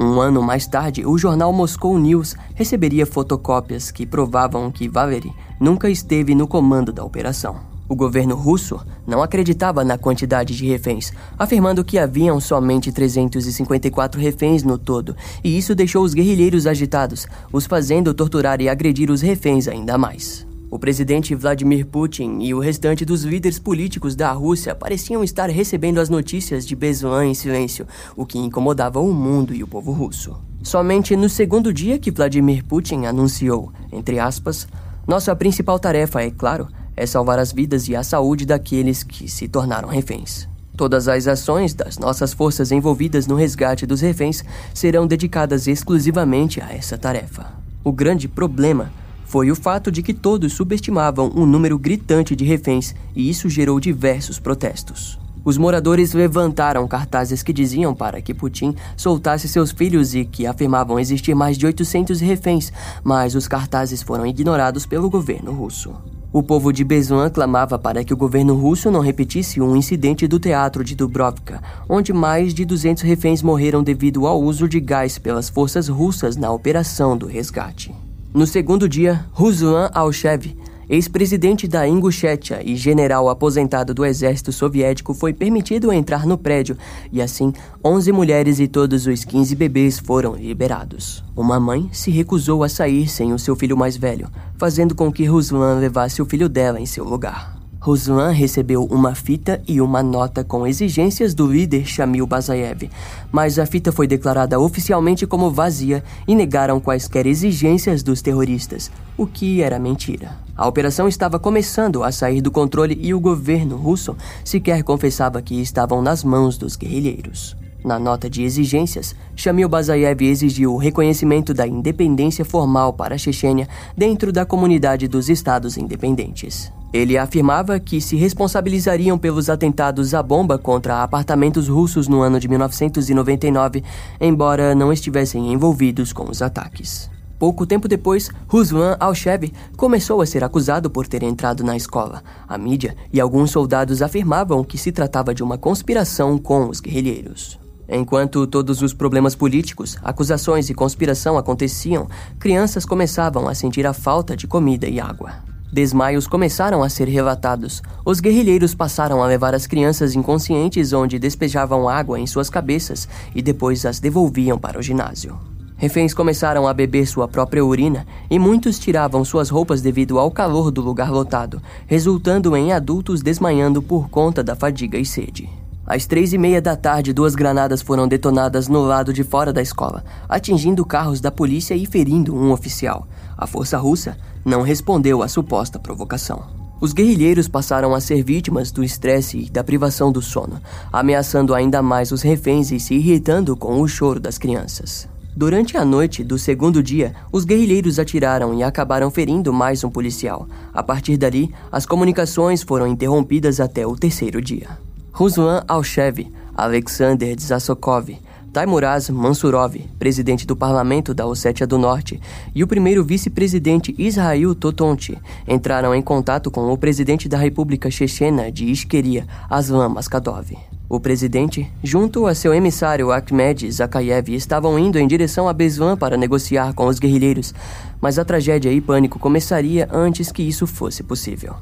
Um 0.00 0.20
ano 0.20 0.40
mais 0.40 0.68
tarde, 0.68 1.04
o 1.04 1.18
jornal 1.18 1.52
Moscow 1.52 1.98
News 1.98 2.36
receberia 2.54 3.04
fotocópias 3.04 3.90
que 3.90 4.06
provavam 4.06 4.70
que 4.70 4.88
Valery 4.88 5.32
nunca 5.60 5.90
esteve 5.90 6.32
no 6.32 6.46
comando 6.46 6.92
da 6.92 7.02
operação. 7.02 7.73
O 7.94 7.96
governo 7.96 8.34
russo 8.34 8.84
não 9.06 9.22
acreditava 9.22 9.84
na 9.84 9.96
quantidade 9.96 10.56
de 10.56 10.66
reféns, 10.66 11.12
afirmando 11.38 11.84
que 11.84 11.96
haviam 11.96 12.40
somente 12.40 12.90
354 12.90 14.20
reféns 14.20 14.64
no 14.64 14.76
todo, 14.76 15.14
e 15.44 15.56
isso 15.56 15.76
deixou 15.76 16.02
os 16.02 16.12
guerrilheiros 16.12 16.66
agitados, 16.66 17.28
os 17.52 17.66
fazendo 17.66 18.12
torturar 18.12 18.60
e 18.60 18.68
agredir 18.68 19.12
os 19.12 19.22
reféns 19.22 19.68
ainda 19.68 19.96
mais. 19.96 20.44
O 20.68 20.76
presidente 20.76 21.36
Vladimir 21.36 21.86
Putin 21.86 22.40
e 22.40 22.52
o 22.52 22.58
restante 22.58 23.04
dos 23.04 23.22
líderes 23.22 23.60
políticos 23.60 24.16
da 24.16 24.32
Rússia 24.32 24.74
pareciam 24.74 25.22
estar 25.22 25.48
recebendo 25.48 26.00
as 26.00 26.08
notícias 26.08 26.66
de 26.66 26.74
Beslan 26.74 27.26
em 27.26 27.34
silêncio, 27.34 27.86
o 28.16 28.26
que 28.26 28.40
incomodava 28.40 28.98
o 28.98 29.14
mundo 29.14 29.54
e 29.54 29.62
o 29.62 29.68
povo 29.68 29.92
russo. 29.92 30.36
Somente 30.64 31.14
no 31.14 31.28
segundo 31.28 31.72
dia 31.72 31.96
que 31.96 32.10
Vladimir 32.10 32.64
Putin 32.64 33.04
anunciou, 33.04 33.72
entre 33.92 34.18
aspas, 34.18 34.66
nossa 35.06 35.36
principal 35.36 35.78
tarefa, 35.78 36.22
é 36.22 36.30
claro, 36.30 36.66
é 36.96 37.06
salvar 37.06 37.38
as 37.38 37.52
vidas 37.52 37.88
e 37.88 37.96
a 37.96 38.02
saúde 38.02 38.46
daqueles 38.46 39.02
que 39.02 39.28
se 39.28 39.48
tornaram 39.48 39.88
reféns. 39.88 40.48
Todas 40.76 41.06
as 41.06 41.28
ações 41.28 41.72
das 41.72 41.98
nossas 41.98 42.32
forças 42.32 42.72
envolvidas 42.72 43.26
no 43.26 43.36
resgate 43.36 43.86
dos 43.86 44.00
reféns 44.00 44.44
serão 44.74 45.06
dedicadas 45.06 45.68
exclusivamente 45.68 46.60
a 46.60 46.72
essa 46.72 46.98
tarefa. 46.98 47.46
O 47.84 47.92
grande 47.92 48.26
problema 48.26 48.90
foi 49.24 49.50
o 49.50 49.56
fato 49.56 49.90
de 49.90 50.02
que 50.02 50.12
todos 50.12 50.52
subestimavam 50.52 51.32
um 51.34 51.46
número 51.46 51.78
gritante 51.78 52.34
de 52.34 52.44
reféns 52.44 52.94
e 53.14 53.30
isso 53.30 53.48
gerou 53.48 53.78
diversos 53.78 54.38
protestos. 54.38 55.18
Os 55.44 55.58
moradores 55.58 56.12
levantaram 56.14 56.88
cartazes 56.88 57.42
que 57.42 57.52
diziam 57.52 57.94
para 57.94 58.22
que 58.22 58.32
Putin 58.32 58.74
soltasse 58.96 59.46
seus 59.46 59.70
filhos 59.70 60.14
e 60.14 60.24
que 60.24 60.46
afirmavam 60.46 60.98
existir 60.98 61.34
mais 61.34 61.58
de 61.58 61.66
800 61.66 62.20
reféns, 62.20 62.72
mas 63.02 63.34
os 63.34 63.46
cartazes 63.46 64.02
foram 64.02 64.26
ignorados 64.26 64.86
pelo 64.86 65.10
governo 65.10 65.52
russo. 65.52 65.94
O 66.34 66.42
povo 66.42 66.72
de 66.72 66.82
Beslan 66.82 67.30
clamava 67.30 67.78
para 67.78 68.02
que 68.02 68.12
o 68.12 68.16
governo 68.16 68.56
russo 68.56 68.90
não 68.90 68.98
repetisse 68.98 69.60
um 69.60 69.76
incidente 69.76 70.26
do 70.26 70.40
teatro 70.40 70.82
de 70.82 70.96
Dubrovka, 70.96 71.62
onde 71.88 72.12
mais 72.12 72.52
de 72.52 72.64
200 72.64 73.04
reféns 73.04 73.40
morreram 73.40 73.84
devido 73.84 74.26
ao 74.26 74.42
uso 74.42 74.68
de 74.68 74.80
gás 74.80 75.16
pelas 75.16 75.48
forças 75.48 75.86
russas 75.86 76.36
na 76.36 76.50
operação 76.50 77.16
do 77.16 77.24
resgate. 77.24 77.94
No 78.34 78.48
segundo 78.48 78.88
dia, 78.88 79.24
Ruslan 79.30 79.88
Alchev, 79.94 80.56
ex-presidente 80.88 81.66
da 81.66 81.86
Ingushétia 81.86 82.60
e 82.64 82.76
general 82.76 83.28
aposentado 83.28 83.94
do 83.94 84.04
exército 84.04 84.52
soviético, 84.52 85.14
foi 85.14 85.32
permitido 85.32 85.92
entrar 85.92 86.26
no 86.26 86.36
prédio 86.36 86.76
e 87.12 87.20
assim 87.20 87.52
11 87.84 88.12
mulheres 88.12 88.60
e 88.60 88.66
todos 88.66 89.06
os 89.06 89.24
15 89.24 89.54
bebês 89.54 89.98
foram 89.98 90.34
liberados. 90.34 91.22
Uma 91.36 91.58
mãe 91.58 91.88
se 91.92 92.10
recusou 92.10 92.62
a 92.62 92.68
sair 92.68 93.08
sem 93.08 93.32
o 93.32 93.38
seu 93.38 93.56
filho 93.56 93.76
mais 93.76 93.96
velho, 93.96 94.28
fazendo 94.56 94.94
com 94.94 95.12
que 95.12 95.24
Ruslan 95.24 95.78
levasse 95.78 96.20
o 96.22 96.26
filho 96.26 96.48
dela 96.48 96.80
em 96.80 96.86
seu 96.86 97.04
lugar. 97.04 97.53
Ruslan 97.84 98.30
recebeu 98.30 98.84
uma 98.84 99.14
fita 99.14 99.60
e 99.68 99.78
uma 99.78 100.02
nota 100.02 100.42
com 100.42 100.66
exigências 100.66 101.34
do 101.34 101.46
líder 101.46 101.84
Shamil 101.84 102.26
Bazayev, 102.26 102.90
mas 103.30 103.58
a 103.58 103.66
fita 103.66 103.92
foi 103.92 104.06
declarada 104.06 104.58
oficialmente 104.58 105.26
como 105.26 105.50
vazia 105.50 106.02
e 106.26 106.34
negaram 106.34 106.80
quaisquer 106.80 107.26
exigências 107.26 108.02
dos 108.02 108.22
terroristas, 108.22 108.90
o 109.18 109.26
que 109.26 109.60
era 109.60 109.78
mentira. 109.78 110.34
A 110.56 110.66
operação 110.66 111.06
estava 111.06 111.38
começando 111.38 112.02
a 112.02 112.10
sair 112.10 112.40
do 112.40 112.50
controle 112.50 112.98
e 113.02 113.12
o 113.12 113.20
governo 113.20 113.76
russo 113.76 114.16
sequer 114.42 114.82
confessava 114.82 115.42
que 115.42 115.60
estavam 115.60 116.00
nas 116.00 116.24
mãos 116.24 116.56
dos 116.56 116.76
guerrilheiros. 116.76 117.54
Na 117.84 117.98
nota 117.98 118.30
de 118.30 118.42
exigências, 118.42 119.14
Shamil 119.36 119.68
Bazayev 119.68 120.22
exigiu 120.22 120.72
o 120.72 120.78
reconhecimento 120.78 121.52
da 121.52 121.66
independência 121.66 122.42
formal 122.42 122.94
para 122.94 123.14
a 123.14 123.18
Chechênia 123.18 123.68
dentro 123.94 124.32
da 124.32 124.46
comunidade 124.46 125.06
dos 125.06 125.28
Estados 125.28 125.76
Independentes. 125.76 126.72
Ele 126.94 127.18
afirmava 127.18 127.78
que 127.78 128.00
se 128.00 128.16
responsabilizariam 128.16 129.18
pelos 129.18 129.50
atentados 129.50 130.14
à 130.14 130.22
bomba 130.22 130.56
contra 130.56 131.02
apartamentos 131.02 131.68
russos 131.68 132.08
no 132.08 132.22
ano 132.22 132.40
de 132.40 132.48
1999, 132.48 133.84
embora 134.18 134.74
não 134.74 134.90
estivessem 134.90 135.52
envolvidos 135.52 136.10
com 136.10 136.30
os 136.30 136.40
ataques. 136.40 137.10
Pouco 137.38 137.66
tempo 137.66 137.86
depois, 137.86 138.30
Ruslan 138.48 138.96
Alchev 138.98 139.52
começou 139.76 140.22
a 140.22 140.26
ser 140.26 140.42
acusado 140.42 140.88
por 140.88 141.06
ter 141.06 141.22
entrado 141.22 141.62
na 141.62 141.76
escola. 141.76 142.22
A 142.48 142.56
mídia 142.56 142.96
e 143.12 143.20
alguns 143.20 143.50
soldados 143.50 144.00
afirmavam 144.00 144.64
que 144.64 144.78
se 144.78 144.90
tratava 144.90 145.34
de 145.34 145.42
uma 145.42 145.58
conspiração 145.58 146.38
com 146.38 146.70
os 146.70 146.80
guerrilheiros. 146.80 147.62
Enquanto 147.88 148.46
todos 148.46 148.80
os 148.82 148.94
problemas 148.94 149.34
políticos, 149.34 149.98
acusações 150.02 150.70
e 150.70 150.74
conspiração 150.74 151.36
aconteciam, 151.36 152.08
crianças 152.38 152.84
começavam 152.84 153.48
a 153.48 153.54
sentir 153.54 153.86
a 153.86 153.92
falta 153.92 154.36
de 154.36 154.46
comida 154.46 154.88
e 154.88 154.98
água. 154.98 155.32
Desmaios 155.72 156.26
começaram 156.28 156.84
a 156.84 156.88
ser 156.88 157.08
relatados. 157.08 157.82
Os 158.04 158.20
guerrilheiros 158.20 158.74
passaram 158.74 159.22
a 159.22 159.26
levar 159.26 159.54
as 159.54 159.66
crianças 159.66 160.14
inconscientes 160.14 160.92
onde 160.92 161.18
despejavam 161.18 161.88
água 161.88 162.18
em 162.18 162.28
suas 162.28 162.48
cabeças 162.48 163.08
e 163.34 163.42
depois 163.42 163.84
as 163.84 163.98
devolviam 163.98 164.56
para 164.56 164.78
o 164.78 164.82
ginásio. 164.82 165.36
Reféns 165.76 166.14
começaram 166.14 166.68
a 166.68 166.72
beber 166.72 167.06
sua 167.06 167.26
própria 167.26 167.64
urina 167.64 168.06
e 168.30 168.38
muitos 168.38 168.78
tiravam 168.78 169.24
suas 169.24 169.50
roupas 169.50 169.82
devido 169.82 170.18
ao 170.18 170.30
calor 170.30 170.70
do 170.70 170.80
lugar 170.80 171.10
lotado, 171.10 171.60
resultando 171.86 172.56
em 172.56 172.72
adultos 172.72 173.20
desmaiando 173.20 173.82
por 173.82 174.08
conta 174.08 174.44
da 174.44 174.54
fadiga 174.54 174.96
e 174.96 175.04
sede. 175.04 175.63
Às 175.86 176.06
três 176.06 176.32
e 176.32 176.38
meia 176.38 176.62
da 176.62 176.74
tarde, 176.74 177.12
duas 177.12 177.34
granadas 177.34 177.82
foram 177.82 178.08
detonadas 178.08 178.68
no 178.68 178.80
lado 178.80 179.12
de 179.12 179.22
fora 179.22 179.52
da 179.52 179.60
escola, 179.60 180.02
atingindo 180.28 180.84
carros 180.84 181.20
da 181.20 181.30
polícia 181.30 181.74
e 181.74 181.84
ferindo 181.84 182.34
um 182.34 182.52
oficial. 182.52 183.06
A 183.36 183.46
força 183.46 183.76
russa 183.76 184.16
não 184.44 184.62
respondeu 184.62 185.22
à 185.22 185.28
suposta 185.28 185.78
provocação. 185.78 186.42
Os 186.80 186.92
guerrilheiros 186.92 187.48
passaram 187.48 187.94
a 187.94 188.00
ser 188.00 188.22
vítimas 188.22 188.72
do 188.72 188.82
estresse 188.82 189.38
e 189.38 189.50
da 189.50 189.62
privação 189.62 190.10
do 190.10 190.20
sono, 190.20 190.60
ameaçando 190.92 191.54
ainda 191.54 191.82
mais 191.82 192.12
os 192.12 192.22
reféns 192.22 192.70
e 192.70 192.80
se 192.80 192.94
irritando 192.94 193.56
com 193.56 193.80
o 193.80 193.88
choro 193.88 194.18
das 194.18 194.38
crianças. 194.38 195.08
Durante 195.36 195.76
a 195.76 195.84
noite 195.84 196.22
do 196.22 196.38
segundo 196.38 196.82
dia, 196.82 197.14
os 197.32 197.44
guerrilheiros 197.44 197.98
atiraram 197.98 198.54
e 198.54 198.62
acabaram 198.62 199.10
ferindo 199.10 199.52
mais 199.52 199.82
um 199.82 199.90
policial. 199.90 200.46
A 200.72 200.82
partir 200.82 201.16
dali, 201.16 201.52
as 201.72 201.84
comunicações 201.84 202.62
foram 202.62 202.86
interrompidas 202.86 203.60
até 203.60 203.86
o 203.86 203.96
terceiro 203.96 204.40
dia. 204.40 204.83
Ruslan 205.16 205.62
Alchev, 205.68 206.26
Alexander 206.56 207.36
Zasokov, 207.38 208.18
Taimuraz 208.52 209.08
Mansurov, 209.08 209.76
presidente 209.96 210.44
do 210.44 210.56
parlamento 210.56 211.14
da 211.14 211.24
Ossétia 211.24 211.64
do 211.68 211.78
Norte, 211.78 212.20
e 212.52 212.64
o 212.64 212.66
primeiro 212.66 213.04
vice-presidente 213.04 213.94
Israel 213.96 214.56
Totonti 214.56 215.16
entraram 215.46 215.94
em 215.94 216.02
contato 216.02 216.50
com 216.50 216.72
o 216.72 216.76
presidente 216.76 217.28
da 217.28 217.38
República 217.38 217.88
Chechena 217.92 218.50
de 218.50 218.68
Ishkeria, 218.68 219.24
Aslan 219.48 219.90
Maskadov. 219.90 220.58
O 220.88 220.98
presidente, 220.98 221.72
junto 221.80 222.26
a 222.26 222.34
seu 222.34 222.52
emissário 222.52 223.12
Akhmed 223.12 223.70
Zakayev, 223.70 224.34
estavam 224.34 224.76
indo 224.76 224.98
em 224.98 225.06
direção 225.06 225.48
a 225.48 225.52
Beslan 225.52 225.96
para 225.96 226.16
negociar 226.16 226.74
com 226.74 226.88
os 226.88 226.98
guerrilheiros, 226.98 227.54
mas 228.00 228.18
a 228.18 228.24
tragédia 228.24 228.72
e 228.72 228.80
pânico 228.80 229.20
começaria 229.20 229.88
antes 229.92 230.32
que 230.32 230.42
isso 230.42 230.66
fosse 230.66 231.04
possível. 231.04 231.54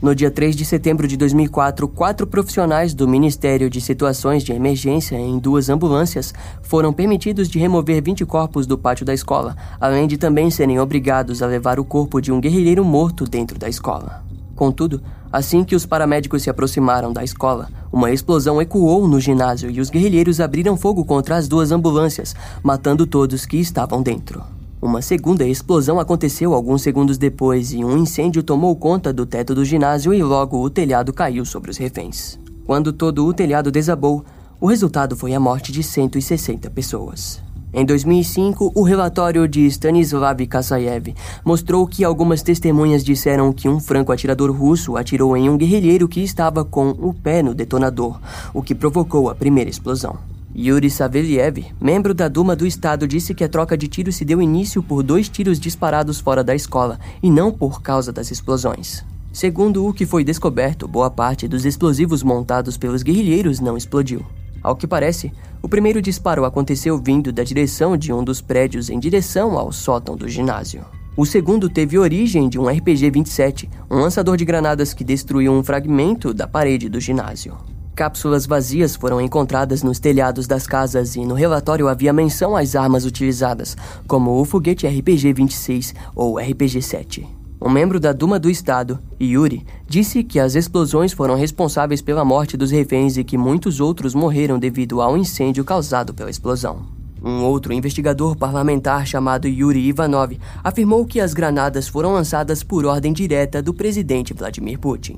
No 0.00 0.14
dia 0.14 0.30
3 0.30 0.54
de 0.54 0.62
setembro 0.62 1.08
de 1.08 1.16
2004, 1.16 1.88
quatro 1.88 2.26
profissionais 2.26 2.92
do 2.92 3.08
Ministério 3.08 3.70
de 3.70 3.80
Situações 3.80 4.44
de 4.44 4.52
Emergência 4.52 5.16
em 5.16 5.38
duas 5.38 5.70
ambulâncias 5.70 6.34
foram 6.60 6.92
permitidos 6.92 7.48
de 7.48 7.58
remover 7.58 8.02
20 8.02 8.26
corpos 8.26 8.66
do 8.66 8.76
pátio 8.76 9.06
da 9.06 9.14
escola, 9.14 9.56
além 9.80 10.06
de 10.06 10.18
também 10.18 10.50
serem 10.50 10.78
obrigados 10.78 11.42
a 11.42 11.46
levar 11.46 11.80
o 11.80 11.84
corpo 11.84 12.20
de 12.20 12.30
um 12.30 12.38
guerrilheiro 12.38 12.84
morto 12.84 13.24
dentro 13.24 13.58
da 13.58 13.70
escola. 13.70 14.22
Contudo, 14.54 15.00
assim 15.32 15.64
que 15.64 15.74
os 15.74 15.86
paramédicos 15.86 16.42
se 16.42 16.50
aproximaram 16.50 17.10
da 17.10 17.24
escola, 17.24 17.66
uma 17.90 18.10
explosão 18.10 18.60
ecoou 18.60 19.08
no 19.08 19.18
ginásio 19.18 19.70
e 19.70 19.80
os 19.80 19.88
guerrilheiros 19.88 20.40
abriram 20.40 20.76
fogo 20.76 21.06
contra 21.06 21.36
as 21.36 21.48
duas 21.48 21.72
ambulâncias, 21.72 22.36
matando 22.62 23.06
todos 23.06 23.46
que 23.46 23.56
estavam 23.56 24.02
dentro. 24.02 24.55
Uma 24.80 25.00
segunda 25.00 25.46
explosão 25.46 25.98
aconteceu 25.98 26.52
alguns 26.52 26.82
segundos 26.82 27.16
depois 27.16 27.72
e 27.72 27.82
um 27.82 27.96
incêndio 27.96 28.42
tomou 28.42 28.76
conta 28.76 29.10
do 29.10 29.24
teto 29.24 29.54
do 29.54 29.64
ginásio 29.64 30.12
e 30.12 30.22
logo 30.22 30.62
o 30.62 30.68
telhado 30.68 31.14
caiu 31.14 31.46
sobre 31.46 31.70
os 31.70 31.78
reféns. 31.78 32.38
Quando 32.66 32.92
todo 32.92 33.24
o 33.24 33.32
telhado 33.32 33.70
desabou, 33.70 34.22
o 34.60 34.66
resultado 34.66 35.16
foi 35.16 35.34
a 35.34 35.40
morte 35.40 35.72
de 35.72 35.82
160 35.82 36.68
pessoas. 36.70 37.42
Em 37.72 37.84
2005, 37.86 38.72
o 38.74 38.82
relatório 38.82 39.48
de 39.48 39.66
Stanislav 39.66 40.46
Kasayev 40.46 41.14
mostrou 41.44 41.86
que 41.86 42.04
algumas 42.04 42.42
testemunhas 42.42 43.02
disseram 43.02 43.52
que 43.52 43.68
um 43.68 43.80
franco-atirador 43.80 44.50
russo 44.50 44.96
atirou 44.96 45.36
em 45.36 45.48
um 45.48 45.56
guerrilheiro 45.56 46.06
que 46.06 46.20
estava 46.20 46.64
com 46.64 46.90
o 46.90 47.14
pé 47.14 47.42
no 47.42 47.54
detonador, 47.54 48.20
o 48.52 48.62
que 48.62 48.74
provocou 48.74 49.30
a 49.30 49.34
primeira 49.34 49.70
explosão. 49.70 50.35
Yuri 50.58 50.88
Saveliev, 50.88 51.66
membro 51.78 52.14
da 52.14 52.28
Duma 52.28 52.56
do 52.56 52.66
Estado, 52.66 53.06
disse 53.06 53.34
que 53.34 53.44
a 53.44 53.48
troca 53.48 53.76
de 53.76 53.86
tiros 53.86 54.16
se 54.16 54.24
deu 54.24 54.40
início 54.40 54.82
por 54.82 55.02
dois 55.02 55.28
tiros 55.28 55.60
disparados 55.60 56.18
fora 56.18 56.42
da 56.42 56.54
escola 56.54 56.98
e 57.22 57.30
não 57.30 57.52
por 57.52 57.82
causa 57.82 58.10
das 58.10 58.30
explosões. 58.30 59.04
Segundo 59.30 59.86
o 59.86 59.92
que 59.92 60.06
foi 60.06 60.24
descoberto, 60.24 60.88
boa 60.88 61.10
parte 61.10 61.46
dos 61.46 61.66
explosivos 61.66 62.22
montados 62.22 62.78
pelos 62.78 63.02
guerrilheiros 63.02 63.60
não 63.60 63.76
explodiu. 63.76 64.24
Ao 64.62 64.74
que 64.74 64.86
parece, 64.86 65.30
o 65.60 65.68
primeiro 65.68 66.00
disparo 66.00 66.46
aconteceu 66.46 66.96
vindo 66.96 67.30
da 67.30 67.44
direção 67.44 67.94
de 67.94 68.10
um 68.10 68.24
dos 68.24 68.40
prédios 68.40 68.88
em 68.88 68.98
direção 68.98 69.58
ao 69.58 69.70
sótão 69.70 70.16
do 70.16 70.26
ginásio. 70.26 70.86
O 71.14 71.26
segundo 71.26 71.68
teve 71.68 71.98
origem 71.98 72.48
de 72.48 72.58
um 72.58 72.64
RPG-27, 72.64 73.68
um 73.90 73.96
lançador 73.96 74.38
de 74.38 74.44
granadas 74.46 74.94
que 74.94 75.04
destruiu 75.04 75.52
um 75.52 75.62
fragmento 75.62 76.32
da 76.32 76.46
parede 76.46 76.88
do 76.88 76.98
ginásio. 76.98 77.75
Cápsulas 77.96 78.44
vazias 78.44 78.94
foram 78.94 79.22
encontradas 79.22 79.82
nos 79.82 79.98
telhados 79.98 80.46
das 80.46 80.66
casas 80.66 81.16
e 81.16 81.24
no 81.24 81.32
relatório 81.32 81.88
havia 81.88 82.12
menção 82.12 82.54
às 82.54 82.76
armas 82.76 83.06
utilizadas, 83.06 83.74
como 84.06 84.38
o 84.38 84.44
foguete 84.44 84.86
RPG-26 84.86 85.94
ou 86.14 86.34
RPG-7. 86.34 87.26
Um 87.58 87.70
membro 87.70 87.98
da 87.98 88.12
Duma 88.12 88.38
do 88.38 88.50
Estado, 88.50 88.98
Yuri, 89.18 89.64
disse 89.88 90.22
que 90.22 90.38
as 90.38 90.54
explosões 90.54 91.14
foram 91.14 91.36
responsáveis 91.36 92.02
pela 92.02 92.22
morte 92.22 92.54
dos 92.54 92.70
reféns 92.70 93.16
e 93.16 93.24
que 93.24 93.38
muitos 93.38 93.80
outros 93.80 94.14
morreram 94.14 94.58
devido 94.58 95.00
ao 95.00 95.16
incêndio 95.16 95.64
causado 95.64 96.12
pela 96.12 96.28
explosão. 96.28 96.84
Um 97.24 97.44
outro 97.44 97.72
investigador 97.72 98.36
parlamentar 98.36 99.06
chamado 99.06 99.48
Yuri 99.48 99.80
Ivanov 99.86 100.38
afirmou 100.62 101.06
que 101.06 101.18
as 101.18 101.32
granadas 101.32 101.88
foram 101.88 102.12
lançadas 102.12 102.62
por 102.62 102.84
ordem 102.84 103.14
direta 103.14 103.62
do 103.62 103.72
presidente 103.72 104.34
Vladimir 104.34 104.78
Putin. 104.78 105.16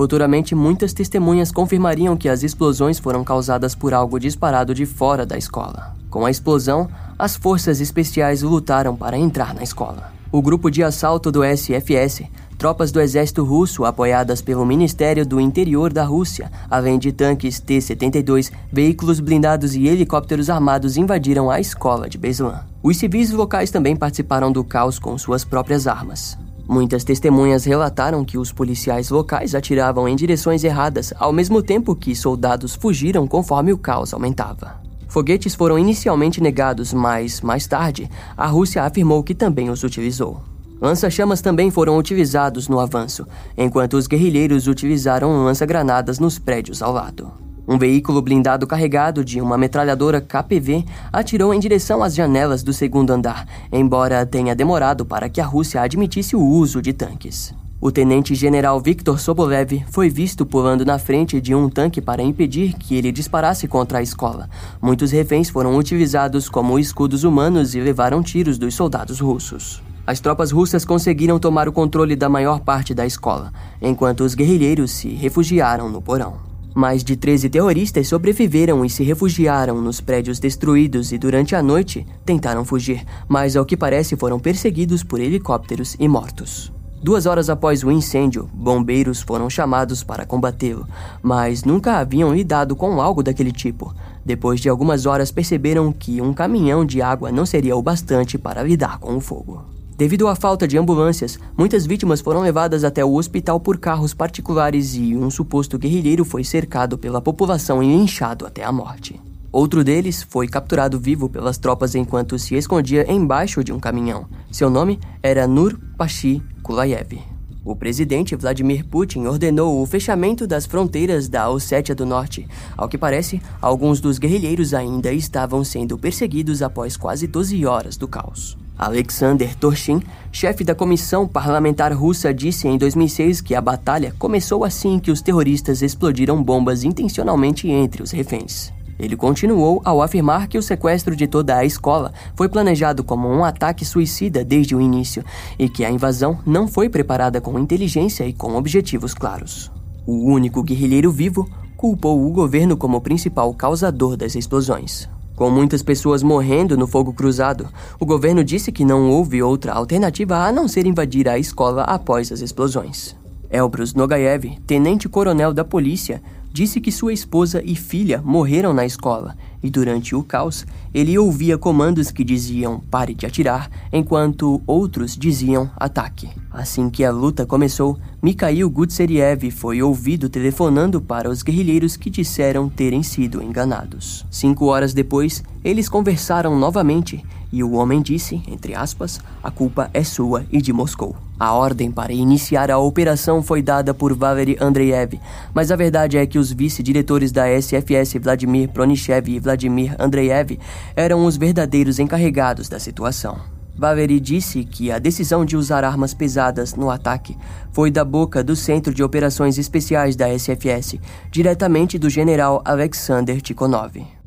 Futuramente, 0.00 0.54
muitas 0.54 0.94
testemunhas 0.94 1.52
confirmariam 1.52 2.16
que 2.16 2.26
as 2.26 2.42
explosões 2.42 2.98
foram 2.98 3.22
causadas 3.22 3.74
por 3.74 3.92
algo 3.92 4.18
disparado 4.18 4.72
de 4.72 4.86
fora 4.86 5.26
da 5.26 5.36
escola. 5.36 5.94
Com 6.08 6.24
a 6.24 6.30
explosão, 6.30 6.88
as 7.18 7.36
forças 7.36 7.82
especiais 7.82 8.40
lutaram 8.40 8.96
para 8.96 9.18
entrar 9.18 9.54
na 9.54 9.62
escola. 9.62 10.10
O 10.32 10.40
grupo 10.40 10.70
de 10.70 10.82
assalto 10.82 11.30
do 11.30 11.42
SFS, 11.44 12.22
tropas 12.56 12.90
do 12.90 12.98
exército 12.98 13.44
russo 13.44 13.84
apoiadas 13.84 14.40
pelo 14.40 14.64
Ministério 14.64 15.26
do 15.26 15.38
Interior 15.38 15.92
da 15.92 16.04
Rússia, 16.04 16.50
além 16.70 16.98
de 16.98 17.12
tanques 17.12 17.60
T-72, 17.60 18.50
veículos 18.72 19.20
blindados 19.20 19.74
e 19.74 19.86
helicópteros 19.86 20.48
armados 20.48 20.96
invadiram 20.96 21.50
a 21.50 21.60
escola 21.60 22.08
de 22.08 22.16
Beslan. 22.16 22.64
Os 22.82 22.96
civis 22.96 23.32
locais 23.32 23.70
também 23.70 23.94
participaram 23.94 24.50
do 24.50 24.64
caos 24.64 24.98
com 24.98 25.18
suas 25.18 25.44
próprias 25.44 25.86
armas. 25.86 26.38
Muitas 26.70 27.02
testemunhas 27.02 27.64
relataram 27.64 28.24
que 28.24 28.38
os 28.38 28.52
policiais 28.52 29.10
locais 29.10 29.56
atiravam 29.56 30.06
em 30.06 30.14
direções 30.14 30.62
erradas, 30.62 31.12
ao 31.18 31.32
mesmo 31.32 31.60
tempo 31.60 31.96
que 31.96 32.14
soldados 32.14 32.76
fugiram 32.76 33.26
conforme 33.26 33.72
o 33.72 33.76
caos 33.76 34.14
aumentava. 34.14 34.80
Foguetes 35.08 35.52
foram 35.56 35.76
inicialmente 35.76 36.40
negados, 36.40 36.92
mas, 36.92 37.40
mais 37.40 37.66
tarde, 37.66 38.08
a 38.36 38.46
Rússia 38.46 38.84
afirmou 38.84 39.24
que 39.24 39.34
também 39.34 39.68
os 39.68 39.82
utilizou. 39.82 40.42
Lança-chamas 40.80 41.40
também 41.40 41.72
foram 41.72 41.98
utilizados 41.98 42.68
no 42.68 42.78
avanço, 42.78 43.26
enquanto 43.58 43.94
os 43.94 44.06
guerrilheiros 44.06 44.68
utilizaram 44.68 45.44
lança-granadas 45.44 46.20
nos 46.20 46.38
prédios 46.38 46.82
ao 46.82 46.92
lado. 46.92 47.49
Um 47.66 47.78
veículo 47.78 48.20
blindado 48.20 48.66
carregado 48.66 49.24
de 49.24 49.40
uma 49.40 49.56
metralhadora 49.56 50.20
KPV 50.20 50.84
atirou 51.12 51.54
em 51.54 51.60
direção 51.60 52.02
às 52.02 52.14
janelas 52.14 52.62
do 52.62 52.72
segundo 52.72 53.12
andar, 53.12 53.46
embora 53.72 54.26
tenha 54.26 54.54
demorado 54.54 55.04
para 55.04 55.28
que 55.28 55.40
a 55.40 55.46
Rússia 55.46 55.82
admitisse 55.82 56.34
o 56.34 56.44
uso 56.44 56.82
de 56.82 56.92
tanques. 56.92 57.54
O 57.82 57.90
tenente-general 57.90 58.78
Viktor 58.78 59.18
Sobolev 59.18 59.82
foi 59.90 60.10
visto 60.10 60.44
pulando 60.44 60.84
na 60.84 60.98
frente 60.98 61.40
de 61.40 61.54
um 61.54 61.66
tanque 61.66 61.98
para 61.98 62.22
impedir 62.22 62.74
que 62.74 62.94
ele 62.94 63.10
disparasse 63.10 63.66
contra 63.66 64.00
a 64.00 64.02
escola. 64.02 64.50
Muitos 64.82 65.10
reféns 65.12 65.48
foram 65.48 65.74
utilizados 65.76 66.46
como 66.46 66.78
escudos 66.78 67.24
humanos 67.24 67.74
e 67.74 67.80
levaram 67.80 68.22
tiros 68.22 68.58
dos 68.58 68.74
soldados 68.74 69.18
russos. 69.18 69.82
As 70.06 70.20
tropas 70.20 70.50
russas 70.50 70.84
conseguiram 70.84 71.38
tomar 71.38 71.68
o 71.68 71.72
controle 71.72 72.16
da 72.16 72.28
maior 72.28 72.60
parte 72.60 72.92
da 72.92 73.06
escola, 73.06 73.50
enquanto 73.80 74.24
os 74.24 74.34
guerrilheiros 74.34 74.90
se 74.90 75.08
refugiaram 75.08 75.88
no 75.88 76.02
porão. 76.02 76.49
Mais 76.74 77.02
de 77.02 77.16
13 77.16 77.48
terroristas 77.48 78.06
sobreviveram 78.06 78.84
e 78.84 78.90
se 78.90 79.02
refugiaram 79.02 79.80
nos 79.80 80.00
prédios 80.00 80.38
destruídos 80.38 81.10
e 81.12 81.18
durante 81.18 81.56
a 81.56 81.62
noite 81.62 82.06
tentaram 82.24 82.64
fugir, 82.64 83.04
mas 83.28 83.56
ao 83.56 83.64
que 83.64 83.76
parece 83.76 84.16
foram 84.16 84.38
perseguidos 84.38 85.02
por 85.02 85.20
helicópteros 85.20 85.96
e 85.98 86.06
mortos. 86.06 86.72
Duas 87.02 87.24
horas 87.24 87.48
após 87.48 87.82
o 87.82 87.90
incêndio, 87.90 88.48
bombeiros 88.52 89.22
foram 89.22 89.48
chamados 89.48 90.04
para 90.04 90.26
combatê-lo, 90.26 90.86
mas 91.22 91.64
nunca 91.64 91.96
haviam 91.96 92.34
lidado 92.34 92.76
com 92.76 93.00
algo 93.00 93.22
daquele 93.22 93.52
tipo. 93.52 93.94
Depois 94.22 94.60
de 94.60 94.68
algumas 94.68 95.06
horas, 95.06 95.32
perceberam 95.32 95.90
que 95.92 96.20
um 96.20 96.34
caminhão 96.34 96.84
de 96.84 97.00
água 97.00 97.32
não 97.32 97.46
seria 97.46 97.74
o 97.74 97.82
bastante 97.82 98.36
para 98.36 98.62
lidar 98.62 98.98
com 98.98 99.16
o 99.16 99.20
fogo. 99.20 99.79
Devido 100.00 100.28
à 100.28 100.34
falta 100.34 100.66
de 100.66 100.78
ambulâncias, 100.78 101.38
muitas 101.58 101.84
vítimas 101.84 102.22
foram 102.22 102.40
levadas 102.40 102.84
até 102.84 103.04
o 103.04 103.12
hospital 103.12 103.60
por 103.60 103.76
carros 103.76 104.14
particulares 104.14 104.94
e 104.94 105.14
um 105.14 105.28
suposto 105.28 105.78
guerrilheiro 105.78 106.24
foi 106.24 106.42
cercado 106.42 106.96
pela 106.96 107.20
população 107.20 107.82
e 107.82 107.86
linchado 107.86 108.46
até 108.46 108.64
a 108.64 108.72
morte. 108.72 109.20
Outro 109.52 109.84
deles 109.84 110.22
foi 110.22 110.48
capturado 110.48 110.98
vivo 110.98 111.28
pelas 111.28 111.58
tropas 111.58 111.94
enquanto 111.94 112.38
se 112.38 112.54
escondia 112.54 113.12
embaixo 113.12 113.62
de 113.62 113.74
um 113.74 113.78
caminhão. 113.78 114.24
Seu 114.50 114.70
nome 114.70 114.98
era 115.22 115.46
Nur 115.46 115.78
Pashi 115.98 116.42
Kulayev. 116.62 117.20
O 117.62 117.76
presidente 117.76 118.34
Vladimir 118.34 118.86
Putin 118.86 119.26
ordenou 119.26 119.82
o 119.82 119.84
fechamento 119.84 120.46
das 120.46 120.64
fronteiras 120.64 121.28
da 121.28 121.50
Ossétia 121.50 121.94
do 121.94 122.06
Norte. 122.06 122.48
Ao 122.74 122.88
que 122.88 122.96
parece, 122.96 123.38
alguns 123.60 124.00
dos 124.00 124.16
guerrilheiros 124.16 124.72
ainda 124.72 125.12
estavam 125.12 125.62
sendo 125.62 125.98
perseguidos 125.98 126.62
após 126.62 126.96
quase 126.96 127.26
12 127.26 127.66
horas 127.66 127.98
do 127.98 128.08
caos. 128.08 128.56
Alexander 128.80 129.54
Torshin, 129.56 130.00
chefe 130.32 130.64
da 130.64 130.74
comissão 130.74 131.28
parlamentar 131.28 131.92
russa, 131.92 132.32
disse 132.32 132.66
em 132.66 132.78
2006 132.78 133.42
que 133.42 133.54
a 133.54 133.60
batalha 133.60 134.14
começou 134.18 134.64
assim 134.64 134.98
que 134.98 135.10
os 135.10 135.20
terroristas 135.20 135.82
explodiram 135.82 136.42
bombas 136.42 136.82
intencionalmente 136.82 137.68
entre 137.68 138.02
os 138.02 138.10
reféns. 138.10 138.72
Ele 138.98 139.16
continuou 139.16 139.82
ao 139.84 140.00
afirmar 140.00 140.48
que 140.48 140.56
o 140.56 140.62
sequestro 140.62 141.14
de 141.14 141.26
toda 141.26 141.58
a 141.58 141.64
escola 141.64 142.10
foi 142.34 142.48
planejado 142.48 143.04
como 143.04 143.28
um 143.28 143.44
ataque 143.44 143.84
suicida 143.84 144.42
desde 144.42 144.74
o 144.74 144.80
início 144.80 145.22
e 145.58 145.68
que 145.68 145.84
a 145.84 145.90
invasão 145.90 146.38
não 146.46 146.66
foi 146.66 146.88
preparada 146.88 147.38
com 147.38 147.58
inteligência 147.58 148.26
e 148.26 148.32
com 148.32 148.56
objetivos 148.56 149.12
claros. 149.12 149.70
O 150.06 150.24
único 150.24 150.62
guerrilheiro 150.62 151.12
vivo 151.12 151.46
culpou 151.76 152.26
o 152.26 152.30
governo 152.30 152.78
como 152.78 153.00
principal 153.02 153.52
causador 153.52 154.16
das 154.16 154.34
explosões. 154.34 155.06
Com 155.40 155.48
muitas 155.48 155.82
pessoas 155.82 156.22
morrendo 156.22 156.76
no 156.76 156.86
fogo 156.86 157.14
cruzado, 157.14 157.66
o 157.98 158.04
governo 158.04 158.44
disse 158.44 158.70
que 158.70 158.84
não 158.84 159.08
houve 159.08 159.42
outra 159.42 159.72
alternativa 159.72 160.36
a 160.36 160.52
não 160.52 160.68
ser 160.68 160.84
invadir 160.84 161.26
a 161.26 161.38
escola 161.38 161.82
após 161.84 162.30
as 162.30 162.42
explosões. 162.42 163.16
Elbrus 163.50 163.94
Nogaev, 163.94 164.58
tenente-coronel 164.66 165.54
da 165.54 165.64
polícia, 165.64 166.22
disse 166.52 166.78
que 166.78 166.92
sua 166.92 167.14
esposa 167.14 167.62
e 167.64 167.74
filha 167.74 168.20
morreram 168.22 168.74
na 168.74 168.84
escola 168.84 169.34
e 169.62 169.70
durante 169.70 170.14
o 170.14 170.22
caos 170.22 170.66
ele 170.92 171.18
ouvia 171.18 171.56
comandos 171.56 172.10
que 172.10 172.24
diziam 172.24 172.80
pare 172.90 173.14
de 173.14 173.26
atirar, 173.26 173.70
enquanto 173.92 174.60
outros 174.66 175.16
diziam 175.16 175.70
ataque. 175.76 176.28
Assim 176.50 176.90
que 176.90 177.04
a 177.04 177.12
luta 177.12 177.46
começou, 177.46 177.98
Mikhail 178.22 178.68
Gutseriev 178.68 179.50
foi 179.50 179.82
ouvido 179.82 180.28
telefonando 180.28 181.00
para 181.00 181.30
os 181.30 181.42
guerrilheiros 181.42 181.96
que 181.96 182.10
disseram 182.10 182.68
terem 182.68 183.02
sido 183.02 183.42
enganados. 183.42 184.26
Cinco 184.30 184.66
horas 184.66 184.92
depois, 184.92 185.42
eles 185.64 185.88
conversaram 185.88 186.58
novamente 186.58 187.24
e 187.52 187.62
o 187.62 187.72
homem 187.72 188.00
disse, 188.00 188.42
entre 188.46 188.74
aspas, 188.74 189.20
a 189.42 189.50
culpa 189.50 189.90
é 189.92 190.04
sua 190.04 190.44
e 190.50 190.60
de 190.60 190.72
Moscou. 190.72 191.29
A 191.40 191.54
ordem 191.54 191.90
para 191.90 192.12
iniciar 192.12 192.70
a 192.70 192.76
operação 192.76 193.42
foi 193.42 193.62
dada 193.62 193.94
por 193.94 194.12
Valery 194.12 194.58
Andreev, 194.60 195.18
mas 195.54 195.70
a 195.70 195.76
verdade 195.76 196.18
é 196.18 196.26
que 196.26 196.38
os 196.38 196.52
vice-diretores 196.52 197.32
da 197.32 197.46
SFS 197.48 198.12
Vladimir 198.20 198.68
Pronichev 198.68 199.26
e 199.30 199.38
Vladimir 199.38 199.96
Andreev 199.98 200.58
eram 200.94 201.24
os 201.24 201.38
verdadeiros 201.38 201.98
encarregados 201.98 202.68
da 202.68 202.78
situação. 202.78 203.40
Valery 203.74 204.20
disse 204.20 204.64
que 204.64 204.92
a 204.92 204.98
decisão 204.98 205.42
de 205.42 205.56
usar 205.56 205.82
armas 205.82 206.12
pesadas 206.12 206.74
no 206.74 206.90
ataque 206.90 207.38
foi 207.72 207.90
da 207.90 208.04
boca 208.04 208.44
do 208.44 208.54
Centro 208.54 208.92
de 208.92 209.02
Operações 209.02 209.56
Especiais 209.56 210.14
da 210.14 210.28
SFS, 210.28 210.96
diretamente 211.30 211.98
do 211.98 212.10
general 212.10 212.60
Alexander 212.66 213.40
Tikhonov. 213.40 214.19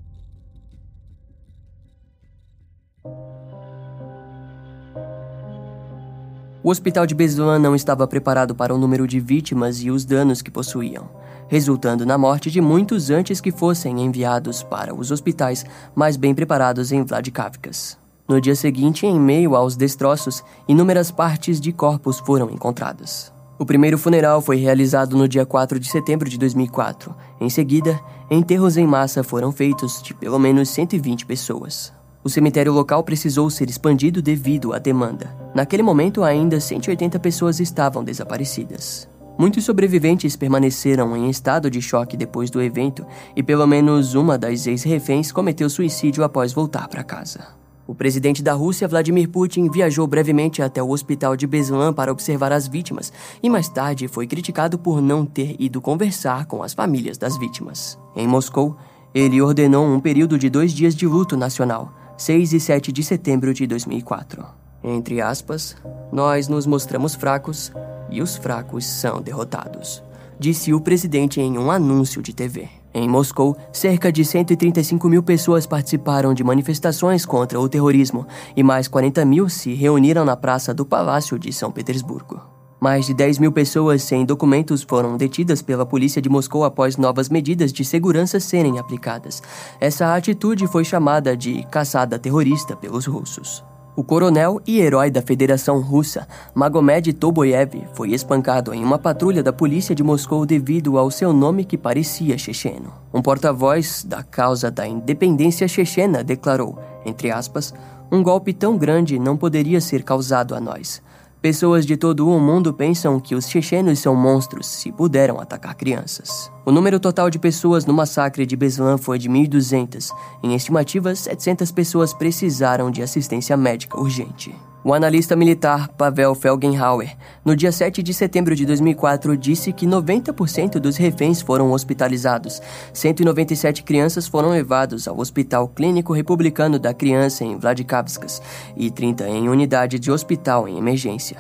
O 6.64 6.70
hospital 6.70 7.06
de 7.06 7.14
Beslan 7.14 7.60
não 7.60 7.76
estava 7.76 8.08
preparado 8.08 8.56
para 8.56 8.74
o 8.74 8.78
número 8.78 9.06
de 9.06 9.20
vítimas 9.20 9.82
e 9.84 9.92
os 9.92 10.06
danos 10.06 10.42
que 10.42 10.50
possuíam, 10.50 11.10
resultando 11.50 12.06
na 12.06 12.18
morte 12.18 12.50
de 12.50 12.62
muitos 12.62 13.10
antes 13.10 13.42
que 13.42 13.52
fossem 13.52 14.00
enviados 14.02 14.64
para 14.64 14.96
os 14.96 15.12
hospitais 15.12 15.66
mais 15.94 16.16
bem 16.16 16.34
preparados 16.34 16.94
em 16.94 17.04
Vladikavkaz. 17.04 17.98
No 18.26 18.40
dia 18.40 18.56
seguinte, 18.56 19.06
em 19.06 19.20
meio 19.20 19.58
aos 19.58 19.76
destroços, 19.76 20.42
inúmeras 20.66 21.12
partes 21.12 21.60
de 21.60 21.74
corpos 21.74 22.20
foram 22.20 22.50
encontradas. 22.50 23.34
O 23.60 23.66
primeiro 23.66 23.98
funeral 23.98 24.42
foi 24.42 24.56
realizado 24.56 25.18
no 25.18 25.28
dia 25.28 25.46
4 25.46 25.78
de 25.78 25.90
setembro 25.90 26.30
de 26.30 26.38
2004. 26.38 27.14
Em 27.42 27.50
seguida, 27.50 28.00
enterros 28.32 28.78
em 28.78 28.88
massa 28.88 29.22
foram 29.22 29.52
feitos 29.52 30.02
de 30.02 30.14
pelo 30.14 30.40
menos 30.40 30.70
120 30.70 31.26
pessoas. 31.26 31.92
O 32.24 32.30
cemitério 32.30 32.72
local 32.72 33.04
precisou 33.04 33.50
ser 33.50 33.70
expandido 33.70 34.22
devido 34.22 34.72
à 34.72 34.80
demanda. 34.80 35.36
Naquele 35.54 35.84
momento, 35.84 36.24
ainda 36.24 36.58
180 36.58 37.20
pessoas 37.20 37.60
estavam 37.60 38.02
desaparecidas. 38.02 39.10
Muitos 39.38 39.66
sobreviventes 39.66 40.36
permaneceram 40.38 41.18
em 41.18 41.30
estado 41.30 41.70
de 41.70 41.82
choque 41.82 42.16
depois 42.16 42.50
do 42.50 42.62
evento 42.62 43.06
e 43.36 43.44
pelo 43.44 43.68
menos 43.68 44.14
uma 44.14 44.38
das 44.38 44.66
ex-reféns 44.68 45.34
cometeu 45.34 45.70
suicídio 45.70 46.24
após 46.24 46.54
voltar 46.54 46.88
para 46.88 47.04
casa. 47.04 47.48
O 47.86 47.94
presidente 47.94 48.42
da 48.42 48.54
Rússia, 48.54 48.88
Vladimir 48.88 49.28
Putin, 49.28 49.70
viajou 49.70 50.08
brevemente 50.08 50.62
até 50.62 50.82
o 50.82 50.92
hospital 50.92 51.36
de 51.36 51.46
Beslan 51.46 51.92
para 51.92 52.12
observar 52.12 52.54
as 52.54 52.68
vítimas 52.68 53.12
e 53.42 53.50
mais 53.50 53.68
tarde 53.68 54.08
foi 54.08 54.28
criticado 54.28 54.80
por 54.80 55.02
não 55.02 55.26
ter 55.26 55.58
ido 55.60 55.82
conversar 55.82 56.46
com 56.46 56.64
as 56.64 56.74
famílias 56.74 57.18
das 57.18 57.38
vítimas. 57.38 58.00
Em 58.16 58.26
Moscou, 58.26 58.78
ele 59.14 59.42
ordenou 59.42 59.86
um 59.86 60.00
período 60.00 60.40
de 60.40 60.50
dois 60.50 60.72
dias 60.72 60.96
de 60.96 61.06
luto 61.06 61.36
nacional, 61.36 61.92
6 62.24 62.54
e 62.54 62.60
7 62.62 62.94
de 62.94 63.04
setembro 63.04 63.54
de 63.54 63.68
2004. 63.68 64.46
Entre 64.82 65.20
aspas, 65.20 65.76
nós 66.10 66.48
nos 66.48 66.66
mostramos 66.66 67.16
fracos 67.16 67.70
e 68.10 68.22
os 68.22 68.38
fracos 68.38 68.86
são 68.86 69.22
derrotados, 69.22 70.02
disse 70.40 70.74
o 70.74 70.80
presidente 70.80 71.42
em 71.42 71.58
um 71.58 71.70
anúncio 71.70 72.22
de 72.22 72.34
TV. 72.34 72.70
Em 72.94 73.10
Moscou, 73.10 73.58
cerca 73.74 74.10
de 74.10 74.24
135 74.24 75.10
mil 75.10 75.22
pessoas 75.22 75.68
participaram 75.68 76.34
de 76.34 76.46
manifestações 76.46 77.26
contra 77.26 77.60
o 77.60 77.68
terrorismo 77.68 78.26
e 78.56 78.64
mais 78.64 78.88
40 78.88 79.26
mil 79.26 79.50
se 79.50 79.74
reuniram 79.74 80.24
na 80.24 80.38
praça 80.38 80.74
do 80.74 80.86
Palácio 80.86 81.38
de 81.38 81.52
São 81.52 81.74
Petersburgo. 81.74 82.53
Mais 82.84 83.06
de 83.06 83.14
10 83.14 83.40
mil 83.40 83.50
pessoas 83.50 84.04
sem 84.04 84.26
documentos 84.26 84.84
foram 84.84 85.16
detidas 85.16 85.62
pela 85.62 85.86
polícia 85.86 86.22
de 86.22 86.28
Moscou 86.28 86.66
após 86.66 86.98
novas 86.98 87.30
medidas 87.30 87.72
de 87.72 87.86
segurança 87.86 88.42
serem 88.42 88.78
aplicadas. 88.78 89.42
Essa 89.80 90.14
atitude 90.14 90.68
foi 90.68 90.84
chamada 90.84 91.38
de 91.38 91.64
caçada 91.72 92.20
terrorista 92.20 92.76
pelos 92.76 93.06
russos. 93.06 93.64
O 93.96 94.04
coronel 94.04 94.60
e 94.68 94.82
herói 94.82 95.10
da 95.10 95.22
Federação 95.22 95.80
Russa, 95.80 96.28
Magomed 96.54 97.14
Toboyev, 97.14 97.88
foi 97.94 98.12
espancado 98.12 98.74
em 98.74 98.84
uma 98.84 99.00
patrulha 99.00 99.42
da 99.42 99.54
polícia 99.54 99.96
de 99.96 100.04
Moscou 100.04 100.46
devido 100.46 100.98
ao 100.98 101.10
seu 101.10 101.32
nome 101.32 101.64
que 101.64 101.78
parecia 101.78 102.38
checheno. 102.38 102.92
Um 103.14 103.22
porta-voz 103.22 104.04
da 104.04 104.24
causa 104.24 104.70
da 104.70 104.86
independência 104.86 105.70
chechena 105.70 106.22
declarou, 106.22 106.78
entre 107.06 107.32
aspas, 107.32 107.74
um 108.12 108.22
golpe 108.22 108.52
tão 108.52 108.78
grande 108.78 109.18
não 109.18 109.38
poderia 109.38 109.80
ser 109.80 110.04
causado 110.04 110.54
a 110.54 110.60
nós. 110.60 111.02
Pessoas 111.44 111.86
de 111.86 111.98
todo 111.98 112.30
o 112.30 112.40
mundo 112.40 112.74
pensam 112.74 113.20
que 113.20 113.36
os 113.36 113.50
chechenos 113.50 114.00
são 114.00 114.16
monstros 114.16 114.66
se 114.66 114.94
puderam 114.94 115.42
atacar 115.42 115.76
crianças. 115.76 116.50
O 116.66 116.72
número 116.72 117.02
total 117.02 117.30
de 117.30 117.38
pessoas 117.38 117.86
no 117.86 117.94
massacre 117.94 118.46
de 118.46 118.56
Beslan 118.56 118.98
foi 118.98 119.20
de 119.20 119.30
1.200. 119.30 120.10
Em 120.42 120.56
estimativas, 120.56 121.20
700 121.20 121.70
pessoas 121.70 122.14
precisaram 122.14 122.90
de 122.90 123.04
assistência 123.04 123.58
médica 123.58 124.00
urgente. 124.00 124.56
O 124.86 124.94
analista 124.94 125.34
militar 125.34 125.88
Pavel 125.88 126.36
Felgenhauer, 126.36 127.16
no 127.46 127.56
dia 127.56 127.72
7 127.72 128.04
de 128.04 128.14
setembro 128.14 128.54
de 128.54 128.66
2004, 128.66 129.38
disse 129.38 129.72
que 129.72 129.88
90% 129.88 130.74
dos 130.74 130.98
reféns 130.98 131.42
foram 131.42 131.72
hospitalizados. 131.72 132.62
197 132.92 133.82
crianças 133.84 134.28
foram 134.28 134.50
levados 134.50 135.08
ao 135.08 135.18
Hospital 135.18 135.70
Clínico 135.70 136.12
Republicano 136.12 136.78
da 136.78 136.94
Criança 136.94 137.46
em 137.46 137.58
Vladikavkaz 137.58 138.42
e 138.76 138.92
30 138.92 139.30
em 139.30 139.48
unidade 139.48 139.98
de 139.98 140.12
hospital 140.12 140.68
em 140.68 140.78
emergência. 140.78 141.38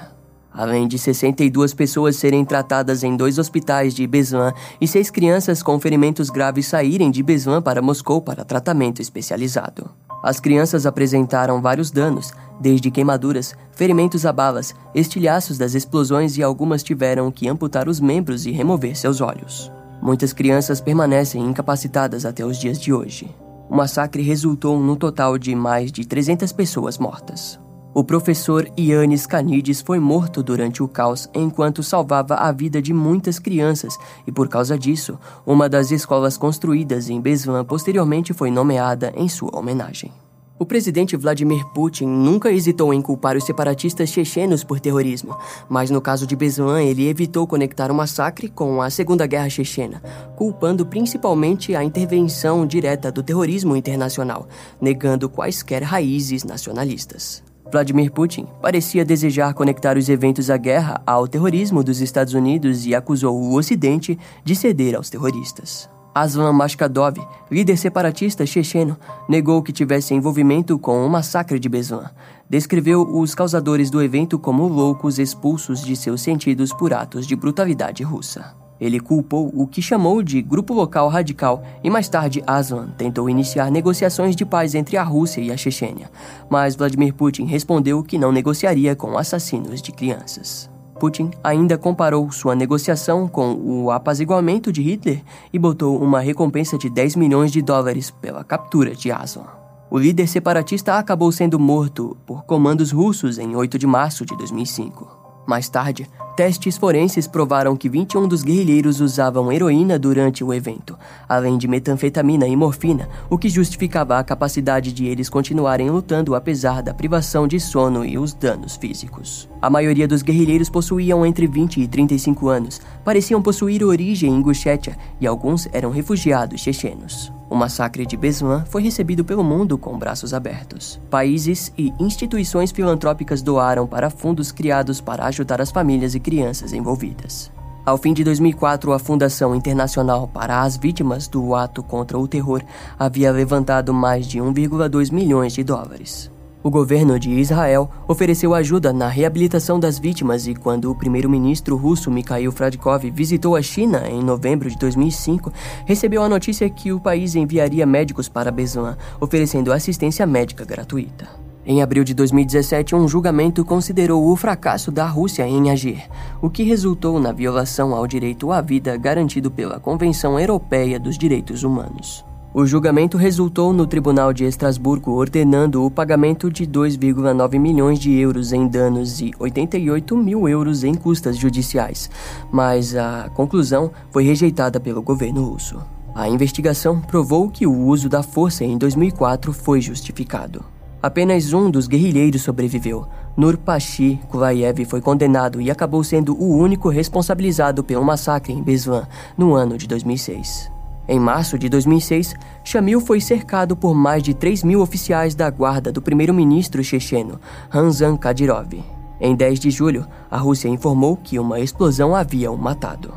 Além 0.49 0.88
de 0.88 0.97
62 0.97 1.73
pessoas 1.73 2.15
serem 2.15 2.45
tratadas 2.45 3.03
em 3.03 3.17
dois 3.17 3.38
hospitais 3.38 3.93
de 3.93 4.08
Beslan 4.08 4.53
e 4.79 4.88
seis 4.88 5.10
crianças 5.10 5.62
com 5.62 5.77
ferimentos 5.79 6.29
graves 6.29 6.67
saírem 6.67 7.12
de 7.12 7.21
Beslan 7.21 7.62
para 7.62 7.82
Moscou 7.82 8.21
para 8.21 8.45
tratamento 8.45 9.01
especializado. 9.01 9.89
As 10.24 10.40
crianças 10.40 10.86
apresentaram 10.86 11.62
vários 11.62 11.92
danos, 11.92 12.32
desde 12.62 12.90
queimaduras, 12.90 13.54
ferimentos 13.74 14.26
a 14.26 14.32
balas, 14.32 14.74
estilhaços 14.96 15.58
das 15.58 15.74
explosões 15.74 16.38
e 16.38 16.44
algumas 16.44 16.82
tiveram 16.82 17.30
que 17.30 17.50
amputar 17.50 17.90
os 17.90 18.00
membros 18.00 18.46
e 18.46 18.52
remover 18.52 18.96
seus 18.96 19.20
olhos. 19.20 19.70
Muitas 20.02 20.32
crianças 20.32 20.80
permanecem 20.80 21.42
incapacitadas 21.42 22.26
até 22.26 22.46
os 22.46 22.58
dias 22.58 22.80
de 22.80 22.94
hoje. 22.94 23.36
O 23.70 23.76
massacre 23.76 24.24
resultou 24.24 24.80
no 24.80 24.96
total 24.96 25.38
de 25.38 25.54
mais 25.54 25.92
de 25.92 26.06
300 26.06 26.54
pessoas 26.54 26.98
mortas. 26.98 27.60
O 27.95 28.03
professor 28.03 28.67
Yannis 28.75 29.27
Canides 29.27 29.79
foi 29.79 29.99
morto 29.99 30.41
durante 30.41 30.82
o 30.82 30.88
caos 30.88 31.29
enquanto 31.32 31.84
salvava 31.84 32.34
a 32.34 32.51
vida 32.51 32.82
de 32.82 32.91
muitas 32.91 33.38
crianças 33.38 33.95
e, 34.25 34.32
por 34.32 34.49
causa 34.49 34.75
disso, 34.75 35.19
uma 35.45 35.69
das 35.69 35.91
escolas 35.91 36.36
construídas 36.36 37.08
em 37.08 37.21
Beslan 37.21 37.63
posteriormente 37.63 38.34
foi 38.34 38.49
nomeada 38.49 39.13
em 39.15 39.29
sua 39.29 39.56
homenagem. 39.56 40.12
O 40.58 40.65
presidente 40.65 41.15
Vladimir 41.15 41.63
Putin 41.67 42.08
nunca 42.08 42.51
hesitou 42.51 42.95
em 42.95 43.01
culpar 43.01 43.38
os 43.38 43.43
separatistas 43.43 44.10
chechenos 44.10 44.63
por 44.63 44.79
terrorismo, 44.79 45.38
mas 45.69 45.91
no 45.91 46.01
caso 46.01 46.25
de 46.25 46.36
Beslan 46.36 46.82
ele 46.82 47.08
evitou 47.08 47.45
conectar 47.45 47.91
o 47.91 47.95
massacre 47.95 48.49
com 48.49 48.82
a 48.82 48.89
Segunda 48.89 49.27
Guerra 49.27 49.49
Chechena, 49.49 50.01
culpando 50.36 50.84
principalmente 50.84 51.75
a 51.75 51.84
intervenção 51.84 52.65
direta 52.65 53.12
do 53.12 53.21
terrorismo 53.21 53.75
internacional, 53.75 54.47
negando 54.82 55.29
quaisquer 55.29 55.84
raízes 55.84 56.43
nacionalistas. 56.43 57.43
Vladimir 57.71 58.12
Putin 58.12 58.47
parecia 58.62 59.06
desejar 59.06 59.54
conectar 59.54 59.97
os 59.97 60.10
eventos 60.10 60.47
da 60.47 60.58
guerra 60.58 61.02
ao 61.06 61.28
terrorismo 61.28 61.84
dos 61.84 62.02
Estados 62.02 62.34
Unidos 62.34 62.86
e 62.86 62.93
acusou 62.93 63.36
o 63.41 63.56
Ocidente 63.56 64.17
de 64.43 64.56
ceder 64.56 64.95
aos 64.95 65.10
terroristas. 65.10 65.89
Aslan 66.13 66.54
Mashkadov, 66.54 67.17
líder 67.49 67.76
separatista 67.76 68.45
checheno, 68.45 68.95
negou 69.28 69.63
que 69.63 69.71
tivesse 69.71 70.13
envolvimento 70.13 70.78
com 70.78 71.04
o 71.04 71.10
massacre 71.10 71.60
de 71.60 71.67
Beslan. 71.67 72.12
Descreveu 72.47 73.02
os 73.02 73.34
causadores 73.34 73.89
do 73.89 74.02
evento 74.02 74.38
como 74.38 74.67
loucos 74.67 75.17
expulsos 75.17 75.84
de 75.84 75.95
seus 75.95 76.21
sentidos 76.21 76.71
por 76.71 76.93
atos 76.93 77.26
de 77.26 77.36
brutalidade 77.36 78.04
russa. 78.04 78.62
Ele 78.84 79.00
culpou 79.00 79.50
o 79.56 79.65
que 79.65 79.82
chamou 79.82 80.22
de 80.22 80.41
grupo 80.41 80.74
local 80.74 81.08
radical 81.08 81.63
e 81.82 81.89
mais 81.89 82.10
tarde 82.10 82.43
Aslan 82.46 82.89
tentou 82.98 83.30
iniciar 83.30 83.72
negociações 83.72 84.36
de 84.36 84.46
paz 84.46 84.76
entre 84.76 84.98
a 84.98 85.04
Rússia 85.04 85.39
e 85.39 85.54
a 85.54 85.56
Chechênia, 85.56 86.12
mas 86.50 86.76
Vladimir 86.76 87.13
Putin 87.13 87.46
respondeu 87.46 88.04
que 88.04 88.17
não 88.17 88.30
negociaria 88.30 88.93
com 88.93 89.17
assassinos 89.17 89.82
de 89.82 89.93
crianças. 89.93 90.69
Putin 91.00 91.32
ainda 91.41 91.78
comparou 91.78 92.30
sua 92.30 92.56
negociação 92.56 93.26
com 93.26 93.54
o 93.54 93.89
apaziguamento 93.89 94.69
de 94.69 94.82
Hitler 94.82 95.24
e 95.54 95.58
botou 95.58 95.98
uma 96.04 96.19
recompensa 96.19 96.78
de 96.78 96.89
10 96.89 97.15
milhões 97.15 97.54
de 97.54 97.62
dólares 97.62 98.12
pela 98.12 98.43
captura 98.43 98.93
de 98.93 99.13
Aslan. 99.13 99.48
O 99.89 99.98
líder 99.98 100.28
separatista 100.28 100.98
acabou 100.98 101.32
sendo 101.32 101.58
morto 101.58 102.17
por 102.26 102.43
comandos 102.43 102.91
russos 102.91 103.38
em 103.38 103.56
8 103.56 103.80
de 103.80 103.88
março 103.88 104.26
de 104.26 104.36
2005. 104.36 105.23
Mais 105.45 105.67
tarde, 105.67 106.08
testes 106.38 106.77
forenses 106.77 107.27
provaram 107.27 107.75
que 107.75 107.89
21 107.89 108.27
dos 108.27 108.43
guerrilheiros 108.43 109.01
usavam 109.01 109.51
heroína 109.51 109.99
durante 109.99 110.43
o 110.43 110.53
evento, 110.53 110.97
além 111.27 111.58
de 111.58 111.67
metanfetamina 111.67 112.47
e 112.47 112.56
morfina, 112.56 113.10
o 113.29 113.38
que 113.38 113.49
justificava 113.49 114.17
a 114.17 114.23
capacidade 114.23 114.93
de 114.93 115.06
eles 115.06 115.29
continuarem 115.29 115.89
lutando 115.89 116.34
apesar 116.34 116.82
da 116.82 116.93
privação 116.93 117.47
de 117.47 117.60
sono 117.60 118.06
e 118.06 118.17
os 118.17 118.34
danos 118.34 118.77
físicos. 118.77 119.49
A 119.62 119.69
maioria 119.69 120.08
dos 120.08 120.21
guerrilheiros 120.21 120.69
possuíam 120.69 121.25
entre 121.25 121.45
20 121.45 121.82
e 121.82 121.88
35 121.88 122.47
anos, 122.47 122.82
pareciam 123.03 123.41
possuir 123.41 123.84
origem 123.84 124.32
em 124.32 124.38
Ingushétia 124.38 124.97
e 125.19 125.27
alguns 125.27 125.67
eram 125.73 125.91
refugiados 125.91 126.62
chechenos. 126.62 127.32
O 127.54 127.56
massacre 127.56 128.04
de 128.04 128.18
Beslan 128.18 128.66
foi 128.66 128.82
recebido 128.82 129.24
pelo 129.24 129.44
mundo 129.44 129.78
com 129.78 129.96
braços 129.96 130.34
abertos. 130.34 131.00
Países 131.08 131.72
e 131.78 131.94
instituições 132.00 132.72
filantrópicas 132.72 133.44
doaram 133.44 133.86
para 133.86 134.10
fundos 134.10 134.52
criados 134.52 135.00
para 135.00 135.26
ajudar 135.26 135.62
as 135.62 135.70
famílias 135.70 136.16
e 136.16 136.20
crianças 136.20 136.74
envolvidas. 136.74 137.52
Ao 137.86 137.96
fim 137.96 138.12
de 138.12 138.24
2004, 138.24 138.92
a 138.92 138.98
Fundação 138.98 139.54
Internacional 139.54 140.28
para 140.28 140.63
as 140.63 140.78
Vítimas 140.78 141.28
do 141.28 141.54
Ato 141.54 141.84
contra 141.84 142.18
o 142.18 142.28
Terror 142.28 142.63
havia 142.98 143.32
levantado 143.32 143.94
mais 143.94 144.26
de 144.26 144.39
1,2 144.39 145.12
milhões 145.12 145.54
de 145.54 145.63
dólares. 145.63 146.33
O 146.63 146.71
governo 146.71 147.19
de 147.19 147.30
Israel 147.30 147.89
ofereceu 148.08 148.56
ajuda 148.56 148.93
na 148.93 149.10
reabilitação 149.10 149.78
das 149.78 149.99
vítimas 149.99 150.47
e 150.47 150.56
quando 150.56 150.89
o 150.89 150.95
primeiro-ministro 150.95 151.76
russo 151.76 152.10
Mikhail 152.10 152.54
Fradkov 152.54 153.12
visitou 153.12 153.58
a 153.58 153.62
China 153.62 154.08
em 154.10 154.23
novembro 154.23 154.69
de 154.69 154.78
2005, 154.78 155.52
recebeu 155.86 156.23
a 156.23 156.30
notícia 156.30 156.69
que 156.69 156.93
o 156.93 157.02
país 157.02 157.36
enviaria 157.36 157.86
médicos 157.86 158.30
para 158.30 158.49
Beslan, 158.49 158.95
oferecendo 159.19 159.73
assistência 159.73 160.26
médica 160.26 160.63
gratuita. 160.63 161.28
Em 161.65 161.82
abril 161.82 162.06
de 162.06 162.13
2017, 162.13 162.95
um 162.95 163.10
julgamento 163.10 163.65
considerou 163.65 164.26
o 164.32 164.36
fracasso 164.38 164.89
da 164.89 165.06
Rússia 165.06 165.45
em 165.45 165.69
agir, 165.69 166.02
o 166.41 166.49
que 166.49 166.63
resultou 166.63 167.19
na 167.19 167.34
violação 167.34 167.93
ao 167.93 168.08
direito 168.08 168.54
à 168.54 168.62
vida 168.62 168.95
garantido 168.95 169.52
pela 169.52 169.82
Convenção 169.82 170.39
Europeia 170.39 170.97
dos 170.97 171.17
Direitos 171.17 171.63
Humanos. 171.63 172.23
O 172.56 172.68
julgamento 172.68 173.18
resultou 173.18 173.74
no 173.74 173.88
Tribunal 173.88 174.32
de 174.32 174.44
Estrasburgo 174.44 175.13
ordenando 175.13 175.84
o 175.84 175.89
pagamento 175.89 176.52
de 176.52 176.68
2,9 176.68 177.60
milhões 177.60 177.98
de 177.98 178.13
euros 178.13 178.54
em 178.54 178.68
danos 178.68 179.20
e 179.22 179.32
88 179.39 180.16
mil 180.16 180.48
euros 180.48 180.84
em 180.84 180.94
custas 180.94 181.36
judiciais, 181.36 182.12
mas 182.52 182.96
a 182.96 183.28
conclusão 183.34 183.92
foi 184.12 184.24
rejeitada 184.24 184.80
pelo 184.80 185.02
governo 185.02 185.44
russo. 185.44 185.82
A 186.13 186.30
investigação 186.30 187.02
provou 187.02 187.50
que 187.50 187.66
o 187.66 187.76
uso 187.76 188.08
da 188.08 188.22
força 188.22 188.63
em 188.63 188.78
2004 188.78 189.52
foi 189.52 189.82
justificado. 189.82 190.63
Apenas 191.02 191.54
um 191.54 191.72
dos 191.72 191.88
guerrilheiros 191.88 192.44
sobreviveu. 192.44 193.08
Nurpashi 193.36 194.20
Kulayev 194.30 194.86
foi 194.86 195.02
condenado 195.02 195.60
e 195.60 195.72
acabou 195.72 196.04
sendo 196.04 196.39
o 196.39 196.56
único 196.56 196.88
responsabilizado 196.88 197.84
pelo 197.84 198.06
massacre 198.06 198.54
em 198.54 198.62
Beslan 198.62 199.08
no 199.36 199.56
ano 199.56 199.76
de 199.76 199.88
2006. 199.88 200.73
Em 201.08 201.20
março 201.20 201.60
de 201.60 201.68
2006, 201.68 202.34
Shamil 202.63 203.02
foi 203.02 203.20
cercado 203.20 203.76
por 203.76 203.94
mais 203.94 204.24
de 204.24 204.34
3 204.34 204.63
mil 204.63 204.80
oficiais 204.80 205.36
da 205.36 205.50
guarda 205.50 205.92
do 205.92 206.02
primeiro-ministro 206.02 206.82
checheno, 206.84 207.39
Ramzan 207.70 208.16
Kadyrov. 208.16 208.82
Em 209.20 209.36
10 209.36 209.60
de 209.60 209.70
julho, 209.70 210.08
a 210.32 210.38
Rússia 210.38 210.70
informou 210.70 211.18
que 211.18 211.38
uma 211.38 211.60
explosão 211.60 212.16
havia 212.16 212.52
o 212.52 212.58
matado. 212.58 213.13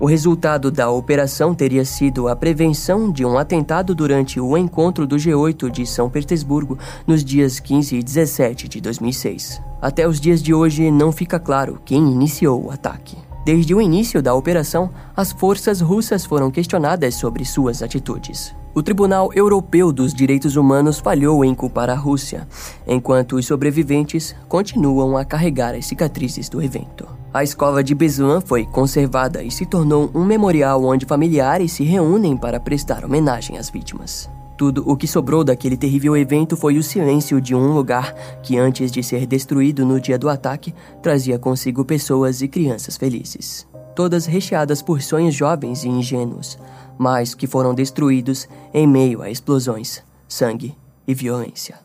O 0.00 0.06
resultado 0.06 0.70
da 0.70 0.90
operação 0.90 1.54
teria 1.54 1.84
sido 1.84 2.28
a 2.28 2.36
prevenção 2.36 3.10
de 3.10 3.24
um 3.24 3.36
atentado 3.36 3.94
durante 3.94 4.38
o 4.38 4.56
encontro 4.56 5.06
do 5.06 5.16
G8 5.16 5.70
de 5.70 5.84
São 5.86 6.08
Petersburgo 6.08 6.78
nos 7.04 7.24
dias 7.24 7.58
15 7.58 7.96
e 7.96 8.02
17 8.02 8.68
de 8.68 8.80
2006. 8.80 9.60
Até 9.82 10.06
os 10.06 10.20
dias 10.20 10.40
de 10.40 10.54
hoje 10.54 10.90
não 10.90 11.10
fica 11.10 11.40
claro 11.40 11.80
quem 11.84 12.12
iniciou 12.12 12.66
o 12.66 12.70
ataque. 12.70 13.27
Desde 13.48 13.74
o 13.74 13.80
início 13.80 14.22
da 14.22 14.34
operação, 14.34 14.90
as 15.16 15.32
forças 15.32 15.80
russas 15.80 16.26
foram 16.26 16.50
questionadas 16.50 17.14
sobre 17.14 17.46
suas 17.46 17.82
atitudes. 17.82 18.54
O 18.74 18.82
Tribunal 18.82 19.30
Europeu 19.34 19.90
dos 19.90 20.12
Direitos 20.12 20.54
Humanos 20.54 20.98
falhou 20.98 21.42
em 21.42 21.54
culpar 21.54 21.88
a 21.88 21.94
Rússia, 21.94 22.46
enquanto 22.86 23.36
os 23.36 23.46
sobreviventes 23.46 24.36
continuam 24.50 25.16
a 25.16 25.24
carregar 25.24 25.74
as 25.74 25.86
cicatrizes 25.86 26.50
do 26.50 26.62
evento. 26.62 27.08
A 27.32 27.42
escola 27.42 27.82
de 27.82 27.94
Beslan 27.94 28.42
foi 28.42 28.66
conservada 28.66 29.42
e 29.42 29.50
se 29.50 29.64
tornou 29.64 30.10
um 30.14 30.26
memorial 30.26 30.84
onde 30.84 31.06
familiares 31.06 31.72
se 31.72 31.84
reúnem 31.84 32.36
para 32.36 32.60
prestar 32.60 33.02
homenagem 33.02 33.56
às 33.56 33.70
vítimas. 33.70 34.28
Tudo 34.58 34.82
o 34.90 34.96
que 34.96 35.06
sobrou 35.06 35.44
daquele 35.44 35.76
terrível 35.76 36.16
evento 36.16 36.56
foi 36.56 36.78
o 36.78 36.82
silêncio 36.82 37.40
de 37.40 37.54
um 37.54 37.72
lugar 37.72 38.12
que, 38.42 38.58
antes 38.58 38.90
de 38.90 39.04
ser 39.04 39.24
destruído 39.24 39.86
no 39.86 40.00
dia 40.00 40.18
do 40.18 40.28
ataque, 40.28 40.74
trazia 41.00 41.38
consigo 41.38 41.84
pessoas 41.84 42.42
e 42.42 42.48
crianças 42.48 42.96
felizes. 42.96 43.68
Todas 43.94 44.26
recheadas 44.26 44.82
por 44.82 45.00
sonhos 45.00 45.36
jovens 45.36 45.84
e 45.84 45.88
ingênuos, 45.88 46.58
mas 46.98 47.36
que 47.36 47.46
foram 47.46 47.72
destruídos 47.72 48.48
em 48.74 48.84
meio 48.84 49.22
a 49.22 49.30
explosões, 49.30 50.02
sangue 50.26 50.76
e 51.06 51.14
violência. 51.14 51.78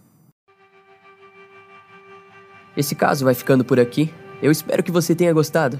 Esse 2.76 2.96
caso 2.96 3.24
vai 3.24 3.36
ficando 3.36 3.64
por 3.64 3.80
aqui. 3.80 4.12
Eu 4.42 4.52
espero 4.52 4.82
que 4.82 4.92
você 4.92 5.14
tenha 5.14 5.32
gostado. 5.32 5.80